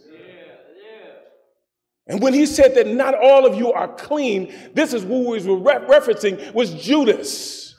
And 2.07 2.21
when 2.21 2.35
he 2.35 2.47
said 2.47 2.75
that 2.75 2.89
not 2.89 3.15
all 3.15 3.47
of 3.47 3.57
you 3.57 3.73
are 3.73 3.89
clean, 3.89 4.53
this 4.75 4.93
is 4.93 5.03
who 5.03 5.35
he 5.35 5.47
was 5.47 5.47
referencing 5.47 6.53
was 6.53 6.75
Judas, 6.75 7.75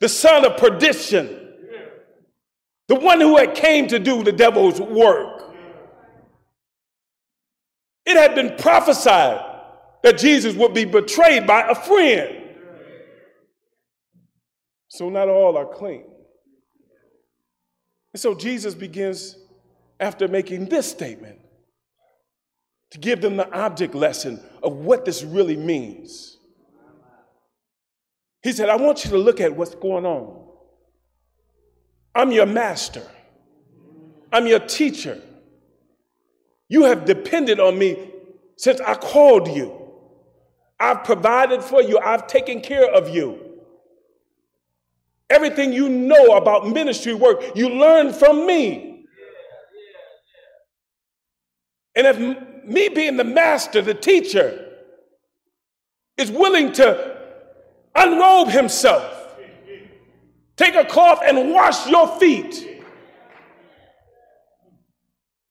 the 0.00 0.08
son 0.08 0.44
of 0.44 0.56
perdition, 0.58 1.45
the 2.88 2.94
one 2.94 3.20
who 3.20 3.36
had 3.36 3.54
came 3.54 3.88
to 3.88 3.98
do 3.98 4.22
the 4.22 4.32
devil's 4.32 4.80
work. 4.80 5.54
It 8.04 8.16
had 8.16 8.34
been 8.34 8.56
prophesied 8.56 9.44
that 10.02 10.18
Jesus 10.18 10.54
would 10.54 10.72
be 10.72 10.84
betrayed 10.84 11.46
by 11.46 11.62
a 11.62 11.74
friend. 11.74 12.44
So 14.88 15.08
not 15.08 15.28
all 15.28 15.56
are 15.56 15.66
clean. 15.66 16.04
And 18.14 18.20
so 18.20 18.34
Jesus 18.34 18.74
begins, 18.74 19.36
after 19.98 20.28
making 20.28 20.68
this 20.68 20.88
statement, 20.88 21.38
to 22.92 22.98
give 22.98 23.20
them 23.20 23.36
the 23.36 23.50
object 23.52 23.94
lesson 23.94 24.40
of 24.62 24.76
what 24.76 25.04
this 25.04 25.24
really 25.24 25.56
means. 25.56 26.38
He 28.42 28.52
said, 28.52 28.68
I 28.68 28.76
want 28.76 29.04
you 29.04 29.10
to 29.10 29.18
look 29.18 29.40
at 29.40 29.56
what's 29.56 29.74
going 29.74 30.06
on. 30.06 30.45
I'm 32.16 32.32
your 32.32 32.46
master, 32.46 33.02
I'm 34.32 34.46
your 34.46 34.60
teacher. 34.60 35.20
You 36.68 36.84
have 36.84 37.04
depended 37.04 37.60
on 37.60 37.78
me 37.78 38.10
since 38.56 38.80
I 38.80 38.94
called 38.94 39.48
you. 39.48 39.72
I've 40.80 41.04
provided 41.04 41.62
for 41.62 41.82
you, 41.82 41.98
I've 41.98 42.26
taken 42.26 42.62
care 42.62 42.90
of 42.90 43.14
you. 43.14 43.38
Everything 45.28 45.74
you 45.74 45.90
know 45.90 46.36
about 46.36 46.68
ministry 46.68 47.12
work, 47.12 47.54
you 47.54 47.68
learn 47.68 48.12
from 48.12 48.46
me. 48.46 49.04
And 51.94 52.06
if 52.06 52.64
me 52.64 52.88
being 52.88 53.16
the 53.16 53.24
master, 53.24 53.82
the 53.82 53.94
teacher, 53.94 54.62
is 56.16 56.30
willing 56.30 56.72
to 56.72 57.16
unrobe 57.94 58.48
himself, 58.48 59.15
take 60.56 60.74
a 60.74 60.84
cloth 60.84 61.20
and 61.24 61.50
wash 61.50 61.86
your 61.86 62.18
feet, 62.18 62.82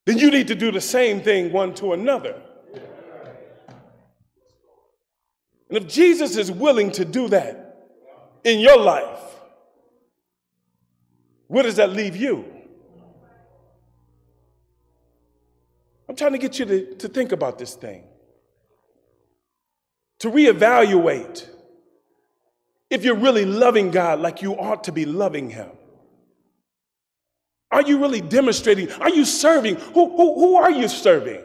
then 0.05 0.17
you 0.17 0.29
need 0.31 0.47
to 0.47 0.55
do 0.55 0.71
the 0.71 0.81
same 0.81 1.21
thing 1.21 1.51
one 1.51 1.73
to 1.75 1.93
another. 1.93 2.41
And 5.69 5.77
if 5.77 5.87
Jesus 5.87 6.37
is 6.37 6.51
willing 6.51 6.91
to 6.91 7.05
do 7.05 7.27
that 7.29 7.87
in 8.43 8.59
your 8.59 8.79
life, 8.79 9.19
where 11.47 11.63
does 11.63 11.77
that 11.77 11.91
leave 11.91 12.15
you? 12.15 12.45
I'm 16.07 16.15
trying 16.15 16.33
to 16.33 16.37
get 16.37 16.59
you 16.59 16.65
to, 16.65 16.95
to 16.95 17.07
think 17.07 17.31
about 17.31 17.57
this 17.57 17.73
thing, 17.73 18.03
to 20.19 20.29
reevaluate 20.29 21.49
if 22.89 23.03
you're 23.03 23.15
really 23.15 23.45
loving 23.45 23.91
God 23.91 24.19
like 24.19 24.41
you 24.41 24.53
ought 24.53 24.83
to 24.85 24.91
be 24.91 25.05
loving 25.05 25.49
Him. 25.49 25.69
Are 27.71 27.81
you 27.81 27.99
really 27.99 28.21
demonstrating? 28.21 28.91
Are 28.93 29.09
you 29.09 29.25
serving? 29.25 29.75
Who, 29.75 30.15
who, 30.15 30.35
who 30.35 30.55
are 30.55 30.71
you 30.71 30.87
serving? 30.87 31.43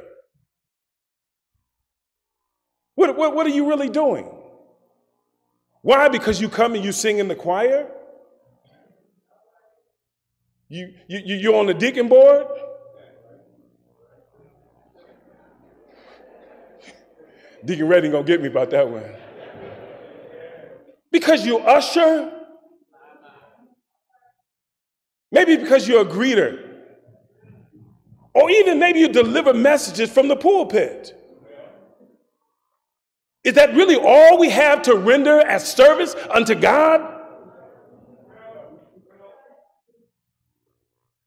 What, 2.94 3.16
what, 3.16 3.34
what 3.34 3.46
are 3.46 3.50
you 3.50 3.68
really 3.68 3.88
doing? 3.88 4.30
Why? 5.82 6.08
Because 6.08 6.40
you 6.40 6.48
come 6.48 6.74
and 6.74 6.84
you 6.84 6.92
sing 6.92 7.18
in 7.18 7.28
the 7.28 7.34
choir? 7.34 7.90
You, 10.68 10.92
you, 11.08 11.36
you're 11.36 11.56
on 11.56 11.66
the 11.66 11.74
deacon 11.74 12.08
board? 12.08 12.46
Deacon 17.64 17.88
Redding 17.88 18.12
gonna 18.12 18.24
get 18.24 18.40
me 18.40 18.48
about 18.48 18.70
that 18.70 18.88
one. 18.88 19.02
Because 21.10 21.44
you 21.44 21.58
usher? 21.58 22.32
Maybe 25.32 25.56
because 25.56 25.86
you're 25.86 26.02
a 26.02 26.04
greeter. 26.04 26.66
Or 28.34 28.50
even 28.50 28.78
maybe 28.78 29.00
you 29.00 29.08
deliver 29.08 29.52
messages 29.52 30.10
from 30.10 30.28
the 30.28 30.36
pulpit. 30.36 31.16
Is 33.42 33.54
that 33.54 33.74
really 33.74 33.96
all 33.96 34.38
we 34.38 34.50
have 34.50 34.82
to 34.82 34.94
render 34.94 35.40
as 35.40 35.72
service 35.72 36.14
unto 36.30 36.54
God? 36.54 37.16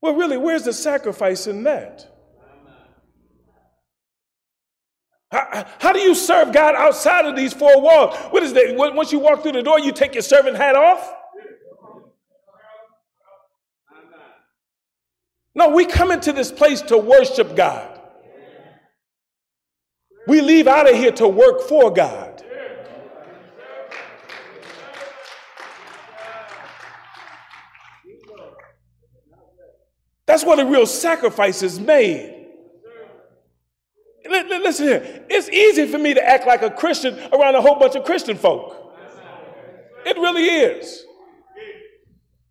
Well, 0.00 0.14
really, 0.14 0.36
where's 0.36 0.64
the 0.64 0.72
sacrifice 0.72 1.46
in 1.46 1.64
that? 1.64 2.13
How, 5.78 5.92
do 5.92 6.00
you 6.00 6.14
serve 6.14 6.52
God 6.52 6.74
outside 6.74 7.26
of 7.26 7.36
these 7.36 7.52
four 7.52 7.80
walls? 7.80 8.16
What 8.30 8.42
is 8.42 8.52
that? 8.54 8.74
Once 8.76 9.12
you 9.12 9.20
walk 9.20 9.42
through 9.42 9.52
the 9.52 9.62
door, 9.62 9.78
you 9.78 9.92
take 9.92 10.14
your 10.14 10.22
servant 10.22 10.56
hat 10.56 10.74
off? 10.74 11.14
No, 15.54 15.68
we 15.68 15.86
come 15.86 16.10
into 16.10 16.32
this 16.32 16.50
place 16.50 16.82
to 16.82 16.98
worship 16.98 17.54
God. 17.54 18.00
We 20.26 20.40
leave 20.40 20.66
out 20.66 20.90
of 20.90 20.96
here 20.96 21.12
to 21.12 21.28
work 21.28 21.62
for 21.62 21.92
God. 21.92 22.42
That's 30.26 30.44
where 30.44 30.56
the 30.56 30.66
real 30.66 30.86
sacrifice 30.86 31.62
is 31.62 31.78
made. 31.78 32.33
Listen 34.28 34.86
here. 34.86 35.24
It's 35.28 35.48
easy 35.50 35.86
for 35.86 35.98
me 35.98 36.14
to 36.14 36.26
act 36.26 36.46
like 36.46 36.62
a 36.62 36.70
Christian 36.70 37.18
around 37.32 37.54
a 37.54 37.60
whole 37.60 37.78
bunch 37.78 37.94
of 37.94 38.04
Christian 38.04 38.36
folk. 38.36 38.96
It 40.06 40.16
really 40.16 40.44
is. 40.44 41.04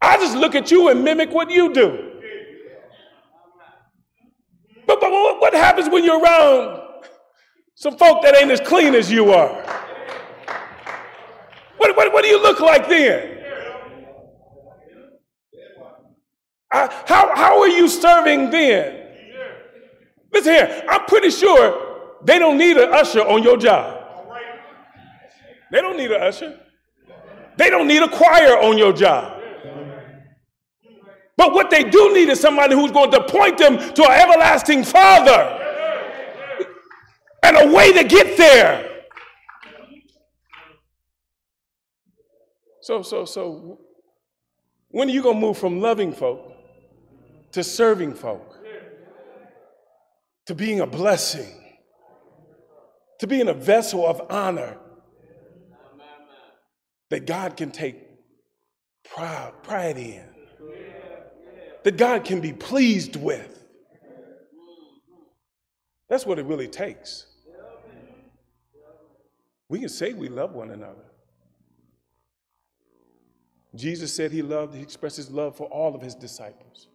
I 0.01 0.17
just 0.17 0.35
look 0.35 0.53
at 0.53 0.69
you 0.69 0.89
and 0.89 1.03
mimic 1.03 1.31
what 1.31 1.49
you 1.49 1.73
do. 1.73 2.11
But, 4.85 4.99
but 4.99 5.11
what 5.11 5.53
happens 5.53 5.89
when 5.89 6.03
you're 6.03 6.21
around 6.21 6.81
Some 7.75 7.97
folk 7.97 8.21
that 8.23 8.35
ain't 8.35 8.51
as 8.51 8.59
clean 8.61 8.93
as 8.95 9.11
you 9.11 9.31
are. 9.31 9.63
What, 11.77 11.97
what, 11.97 12.13
what 12.13 12.23
do 12.23 12.29
you 12.29 12.41
look 12.41 12.59
like 12.59 12.87
then? 12.87 13.39
How, 16.69 17.35
how 17.35 17.61
are 17.61 17.67
you 17.67 17.87
serving 17.87 18.49
then? 18.49 19.02
Listen 20.33 20.53
here, 20.53 20.83
I'm 20.89 21.05
pretty 21.05 21.29
sure 21.29 22.17
they 22.23 22.39
don't 22.39 22.57
need 22.57 22.77
an 22.77 22.91
usher 22.91 23.21
on 23.21 23.43
your 23.43 23.57
job. 23.57 23.99
They 25.71 25.81
don't 25.81 25.97
need 25.97 26.11
an 26.11 26.21
usher. 26.21 26.59
They 27.57 27.69
don't 27.69 27.87
need 27.87 28.01
a 28.01 28.09
choir 28.09 28.57
on 28.59 28.77
your 28.77 28.93
job. 28.93 29.41
But 31.35 31.53
what 31.53 31.69
they 31.69 31.83
do 31.83 32.13
need 32.13 32.29
is 32.29 32.39
somebody 32.39 32.75
who's 32.75 32.91
going 32.91 33.11
to 33.11 33.23
point 33.23 33.57
them 33.57 33.77
to 33.77 34.03
an 34.03 34.11
everlasting 34.11 34.83
Father 34.83 35.59
and 37.43 37.57
a 37.57 37.73
way 37.73 37.91
to 37.93 38.03
get 38.03 38.37
there. 38.37 38.89
So, 42.81 43.01
so, 43.01 43.25
so, 43.25 43.79
when 44.89 45.09
are 45.09 45.11
you 45.11 45.23
going 45.23 45.39
to 45.39 45.41
move 45.41 45.57
from 45.57 45.79
loving 45.79 46.11
folk 46.11 46.53
to 47.53 47.63
serving 47.63 48.13
folk, 48.13 48.62
to 50.45 50.55
being 50.55 50.79
a 50.79 50.87
blessing, 50.87 51.53
to 53.19 53.27
being 53.27 53.47
a 53.47 53.53
vessel 53.53 54.05
of 54.05 54.21
honor 54.29 54.77
that 57.09 57.25
God 57.25 57.55
can 57.55 57.71
take 57.71 57.97
pride, 59.03 59.97
in, 59.97 60.25
that 61.83 61.97
God 61.97 62.25
can 62.25 62.41
be 62.41 62.53
pleased 62.53 63.15
with? 63.15 63.63
That's 66.09 66.25
what 66.25 66.39
it 66.39 66.45
really 66.45 66.67
takes. 66.67 67.27
We 69.69 69.79
can 69.79 69.89
say 69.89 70.13
we 70.13 70.27
love 70.27 70.53
one 70.53 70.69
another. 70.69 71.05
Jesus 73.75 74.13
said 74.13 74.31
he 74.31 74.41
loved, 74.41 74.75
he 74.75 74.81
expressed 74.81 75.17
his 75.17 75.31
love 75.31 75.55
for 75.55 75.67
all 75.67 75.95
of 75.95 76.01
his 76.01 76.13
disciples. 76.13 76.87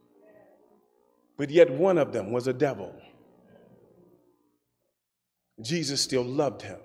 But 1.37 1.50
yet 1.50 1.70
one 1.70 1.98
of 1.98 2.12
them 2.12 2.30
was 2.30 2.46
a 2.46 2.52
devil. 2.52 2.94
Jesus 5.61 6.01
still 6.01 6.25
loved 6.25 6.62
him. 6.62 6.79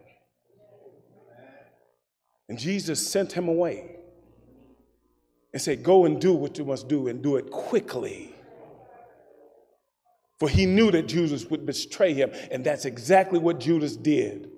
And 2.49 2.57
Jesus 2.57 3.05
sent 3.05 3.31
him 3.31 3.47
away 3.47 3.95
and 5.53 5.61
said, 5.61 5.83
Go 5.83 6.05
and 6.05 6.19
do 6.19 6.33
what 6.33 6.57
you 6.57 6.65
must 6.65 6.87
do 6.87 7.07
and 7.07 7.21
do 7.21 7.37
it 7.37 7.49
quickly. 7.51 8.33
For 10.39 10.49
he 10.49 10.65
knew 10.65 10.91
that 10.91 11.07
Judas 11.07 11.45
would 11.45 11.65
betray 11.65 12.13
him, 12.13 12.31
and 12.51 12.65
that's 12.65 12.85
exactly 12.85 13.39
what 13.39 13.59
Judas 13.59 13.95
did. 13.95 14.49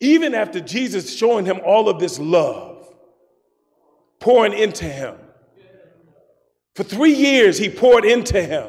Even 0.00 0.34
after 0.34 0.60
Jesus 0.60 1.16
showing 1.16 1.46
him 1.46 1.60
all 1.64 1.88
of 1.88 1.98
this 1.98 2.18
love, 2.18 2.86
pouring 4.20 4.52
into 4.52 4.84
him, 4.84 5.16
for 6.74 6.84
three 6.84 7.14
years 7.14 7.58
he 7.58 7.68
poured 7.68 8.04
into 8.04 8.40
him, 8.42 8.68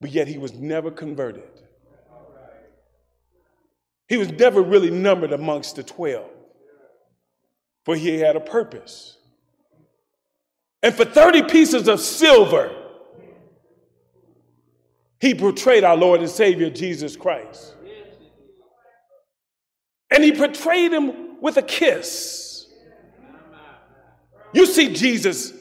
but 0.00 0.10
yet 0.10 0.28
he 0.28 0.38
was 0.38 0.52
never 0.54 0.90
converted. 0.90 1.48
He 4.08 4.16
was 4.16 4.30
never 4.30 4.62
really 4.62 4.90
numbered 4.90 5.32
amongst 5.32 5.76
the 5.76 5.82
12, 5.82 6.30
for 7.84 7.96
he 7.96 8.18
had 8.18 8.36
a 8.36 8.40
purpose. 8.40 9.18
And 10.82 10.94
for 10.94 11.04
30 11.04 11.44
pieces 11.44 11.88
of 11.88 12.00
silver, 12.00 12.74
he 15.20 15.34
portrayed 15.34 15.82
our 15.82 15.96
Lord 15.96 16.20
and 16.20 16.30
Savior 16.30 16.70
Jesus 16.70 17.16
Christ. 17.16 17.74
And 20.10 20.22
he 20.22 20.32
portrayed 20.32 20.92
him 20.92 21.40
with 21.40 21.56
a 21.56 21.62
kiss. 21.62 22.68
You 24.52 24.66
see 24.66 24.92
Jesus 24.92 25.52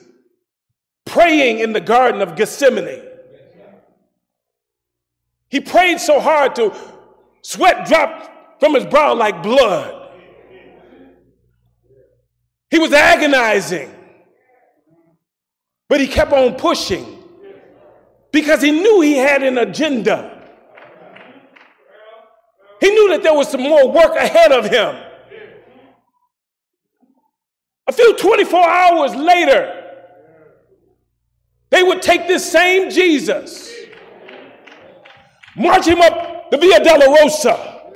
praying 1.05 1.59
in 1.59 1.73
the 1.73 1.81
Garden 1.81 2.21
of 2.21 2.35
Gethsemane. 2.35 3.14
He 5.49 5.59
prayed 5.59 5.99
so 5.99 6.19
hard 6.19 6.55
to 6.55 6.73
sweat 7.41 7.87
dropped 7.87 8.59
from 8.59 8.73
his 8.73 8.85
brow 8.85 9.13
like 9.13 9.43
blood. 9.43 10.11
He 12.69 12.79
was 12.79 12.91
agonizing, 12.93 13.93
but 15.87 16.01
he 16.01 16.07
kept 16.07 16.33
on 16.33 16.55
pushing 16.55 17.23
because 18.31 18.61
he 18.61 18.71
knew 18.71 19.01
he 19.01 19.17
had 19.17 19.43
an 19.43 19.57
agenda. 19.57 20.31
He 22.81 22.89
knew 22.89 23.09
that 23.09 23.23
there 23.23 23.33
was 23.33 23.49
some 23.49 23.61
more 23.61 23.89
work 23.89 24.15
ahead 24.15 24.51
of 24.51 24.65
him. 24.65 24.95
A 27.87 27.91
few 27.91 28.17
24 28.17 28.67
hours 28.67 29.15
later, 29.15 29.83
they 31.69 31.83
would 31.83 32.01
take 32.01 32.27
this 32.27 32.49
same 32.51 32.89
Jesus, 32.89 33.71
march 35.55 35.87
him 35.87 36.01
up 36.01 36.51
the 36.51 36.57
Via 36.57 36.79
Dolorosa 36.79 37.93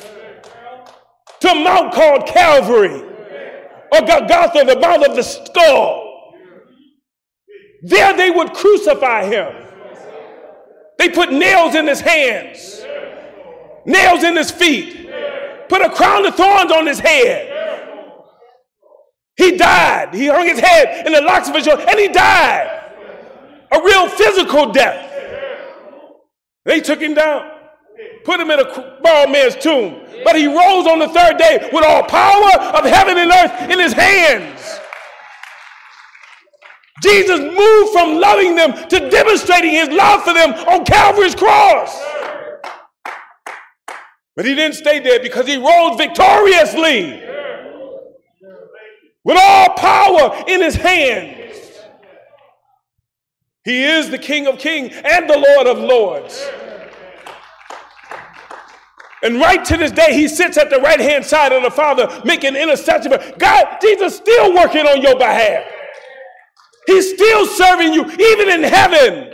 to 1.39 1.49
a 1.49 1.55
mount 1.55 1.93
called 1.93 2.25
Calvary 2.27 3.01
or 3.91 4.01
Golgotha, 4.01 4.65
the 4.65 4.79
mount 4.79 5.05
of 5.05 5.15
the 5.15 5.23
skull. 5.23 6.33
There 7.83 8.15
they 8.15 8.29
would 8.29 8.53
crucify 8.53 9.25
him. 9.25 9.53
They 10.97 11.09
put 11.09 11.31
nails 11.31 11.75
in 11.75 11.87
his 11.87 12.01
hands, 12.01 12.81
nails 13.85 14.23
in 14.23 14.35
his 14.35 14.51
feet, 14.51 15.09
put 15.69 15.81
a 15.81 15.89
crown 15.89 16.25
of 16.25 16.35
thorns 16.35 16.71
on 16.71 16.85
his 16.85 16.99
head. 16.99 17.55
He 19.37 19.55
died. 19.55 20.13
He 20.13 20.27
hung 20.27 20.45
his 20.45 20.59
head 20.59 21.07
in 21.07 21.13
the 21.13 21.21
locks 21.21 21.47
of 21.47 21.55
his 21.55 21.65
hair, 21.65 21.79
and 21.79 21.97
he 21.97 22.09
died 22.09 22.79
a 23.71 23.81
real 23.81 24.09
physical 24.09 24.71
death. 24.71 25.08
They 26.69 26.81
took 26.81 27.01
him 27.01 27.15
down, 27.15 27.49
put 28.23 28.39
him 28.39 28.51
in 28.51 28.59
a 28.59 28.99
borrowed 29.01 29.31
man's 29.31 29.55
tomb. 29.55 30.05
But 30.23 30.35
he 30.35 30.45
rose 30.45 30.85
on 30.85 30.99
the 30.99 31.07
third 31.07 31.39
day 31.39 31.67
with 31.73 31.83
all 31.83 32.03
power 32.03 32.77
of 32.77 32.85
heaven 32.85 33.17
and 33.17 33.31
earth 33.31 33.71
in 33.71 33.79
his 33.79 33.91
hands. 33.91 34.79
Jesus 37.01 37.39
moved 37.39 37.91
from 37.91 38.19
loving 38.19 38.53
them 38.53 38.73
to 38.89 39.09
demonstrating 39.09 39.71
his 39.71 39.89
love 39.89 40.23
for 40.23 40.35
them 40.35 40.51
on 40.67 40.85
Calvary's 40.85 41.33
cross. 41.33 41.99
But 44.35 44.45
he 44.45 44.53
didn't 44.53 44.75
stay 44.75 44.99
there 44.99 45.19
because 45.19 45.47
he 45.47 45.57
rose 45.57 45.97
victoriously 45.97 47.19
with 49.23 49.39
all 49.41 49.69
power 49.73 50.43
in 50.47 50.61
his 50.61 50.75
hands. 50.75 51.38
He 53.69 53.83
is 53.83 54.09
the 54.09 54.17
King 54.17 54.47
of 54.47 54.57
kings 54.57 54.95
and 55.05 55.29
the 55.29 55.37
Lord 55.37 55.67
of 55.67 55.77
lords. 55.77 56.49
And 59.21 59.39
right 59.39 59.63
to 59.63 59.77
this 59.77 59.91
day, 59.91 60.11
he 60.11 60.27
sits 60.27 60.57
at 60.57 60.71
the 60.71 60.79
right 60.79 60.99
hand 60.99 61.23
side 61.23 61.51
of 61.51 61.61
the 61.61 61.69
Father 61.69 62.07
making 62.25 62.55
intercession. 62.55 63.13
God, 63.37 63.77
Jesus 63.79 64.15
still 64.15 64.55
working 64.55 64.87
on 64.87 65.03
your 65.03 65.15
behalf. 65.19 65.65
He's 66.87 67.13
still 67.13 67.45
serving 67.45 67.93
you, 67.93 68.05
even 68.05 68.49
in 68.49 68.63
heaven. 68.63 69.31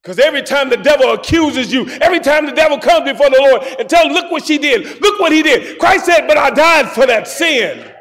Because 0.00 0.20
every 0.20 0.42
time 0.42 0.70
the 0.70 0.76
devil 0.76 1.10
accuses 1.12 1.72
you, 1.72 1.88
every 2.00 2.20
time 2.20 2.46
the 2.46 2.52
devil 2.52 2.78
comes 2.78 3.10
before 3.10 3.30
the 3.30 3.40
Lord 3.40 3.62
and 3.80 3.88
tells, 3.88 4.12
look 4.12 4.30
what 4.30 4.44
she 4.44 4.58
did, 4.58 5.00
look 5.02 5.18
what 5.18 5.32
he 5.32 5.42
did. 5.42 5.80
Christ 5.80 6.06
said, 6.06 6.28
but 6.28 6.38
I 6.38 6.50
died 6.50 6.88
for 6.92 7.04
that 7.06 7.26
sin. 7.26 7.92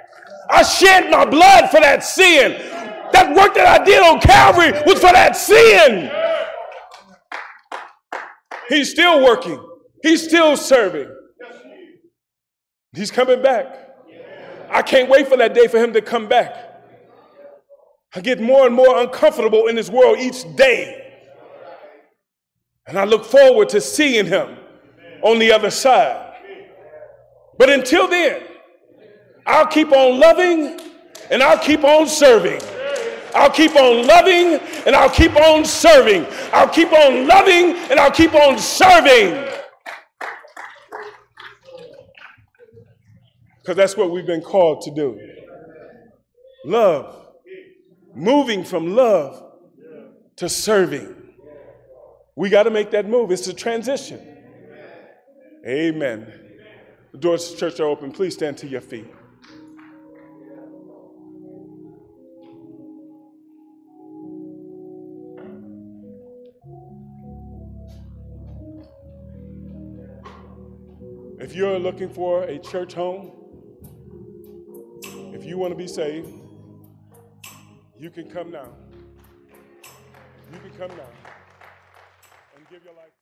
I 0.51 0.62
shed 0.62 1.10
my 1.10 1.25
blood 1.25 1.71
for 1.71 1.79
that 1.79 2.03
sin. 2.03 2.79
That 3.13 3.35
work 3.35 3.55
that 3.55 3.81
I 3.81 3.83
did 3.83 4.01
on 4.01 4.19
Calvary 4.19 4.71
was 4.85 4.95
for 4.95 5.12
that 5.12 5.35
sin. 5.35 6.12
He's 8.69 8.91
still 8.91 9.23
working. 9.23 9.65
He's 10.03 10.23
still 10.23 10.55
serving. 10.55 11.10
He's 12.93 13.12
coming 13.12 13.41
back. 13.41 13.87
I 14.69 14.81
can't 14.81 15.10
wait 15.10 15.27
for 15.27 15.37
that 15.37 15.53
day 15.53 15.67
for 15.67 15.77
him 15.77 15.93
to 15.93 16.01
come 16.01 16.27
back. 16.27 16.55
I 18.15 18.21
get 18.21 18.39
more 18.39 18.65
and 18.65 18.75
more 18.75 18.99
uncomfortable 18.99 19.67
in 19.67 19.75
this 19.75 19.89
world 19.89 20.17
each 20.19 20.43
day. 20.55 20.95
And 22.87 22.97
I 22.97 23.03
look 23.03 23.25
forward 23.25 23.69
to 23.69 23.81
seeing 23.81 24.25
him 24.25 24.57
on 25.21 25.37
the 25.37 25.51
other 25.51 25.69
side. 25.69 26.33
But 27.57 27.69
until 27.69 28.07
then, 28.07 28.41
I'll 29.45 29.67
keep 29.67 29.91
on 29.91 30.19
loving 30.19 30.79
and 31.29 31.43
I'll 31.43 31.60
keep 31.60 31.83
on 31.83 32.07
serving. 32.07 32.62
I'll 33.34 33.50
keep 33.50 33.75
on 33.75 34.08
loving 34.08 34.60
and 34.86 34.96
I'll 34.96 35.10
keep 35.10 35.36
on 35.36 35.65
serving. 35.65 36.25
I'll 36.54 36.69
keep 36.69 36.92
on 36.92 37.27
loving 37.27 37.75
and 37.90 38.00
I'll 38.00 38.12
keep 38.12 38.34
on 38.34 38.58
serving. 38.58 39.48
Because 43.62 43.77
that's 43.77 43.96
what 43.96 44.10
we've 44.12 44.25
been 44.25 44.42
called 44.42 44.82
to 44.82 44.92
do. 44.92 45.19
Love. 46.65 47.15
Moving 48.15 48.63
from 48.63 48.96
love 48.96 49.44
to 50.38 50.50
serving. 50.50 51.15
We 52.36 52.50
got 52.50 52.63
to 52.63 52.71
make 52.71 52.92
that 52.92 53.08
move. 53.08 53.32
It's 53.32 53.48
a 53.48 53.54
transition. 53.54 54.19
Amen. 55.67 56.34
The 57.12 57.17
doors 57.17 57.48
to 57.48 57.54
the 57.54 57.60
church 57.60 57.80
are 57.80 57.86
open. 57.86 58.12
Please 58.12 58.34
stand 58.34 58.58
to 58.60 58.67
your 58.67 58.82
feet. 58.82 59.08
If 71.50 71.56
you're 71.56 71.79
looking 71.79 72.10
for 72.10 72.43
a 72.43 72.60
church 72.60 72.93
home, 72.93 73.31
if 75.33 75.43
you 75.43 75.58
want 75.58 75.71
to 75.71 75.75
be 75.75 75.87
saved, 75.87 76.29
you 77.97 78.12
can 78.12 78.29
come 78.29 78.52
now. 78.52 78.69
You 80.54 80.60
can 80.60 80.69
come 80.77 80.95
now 80.95 81.29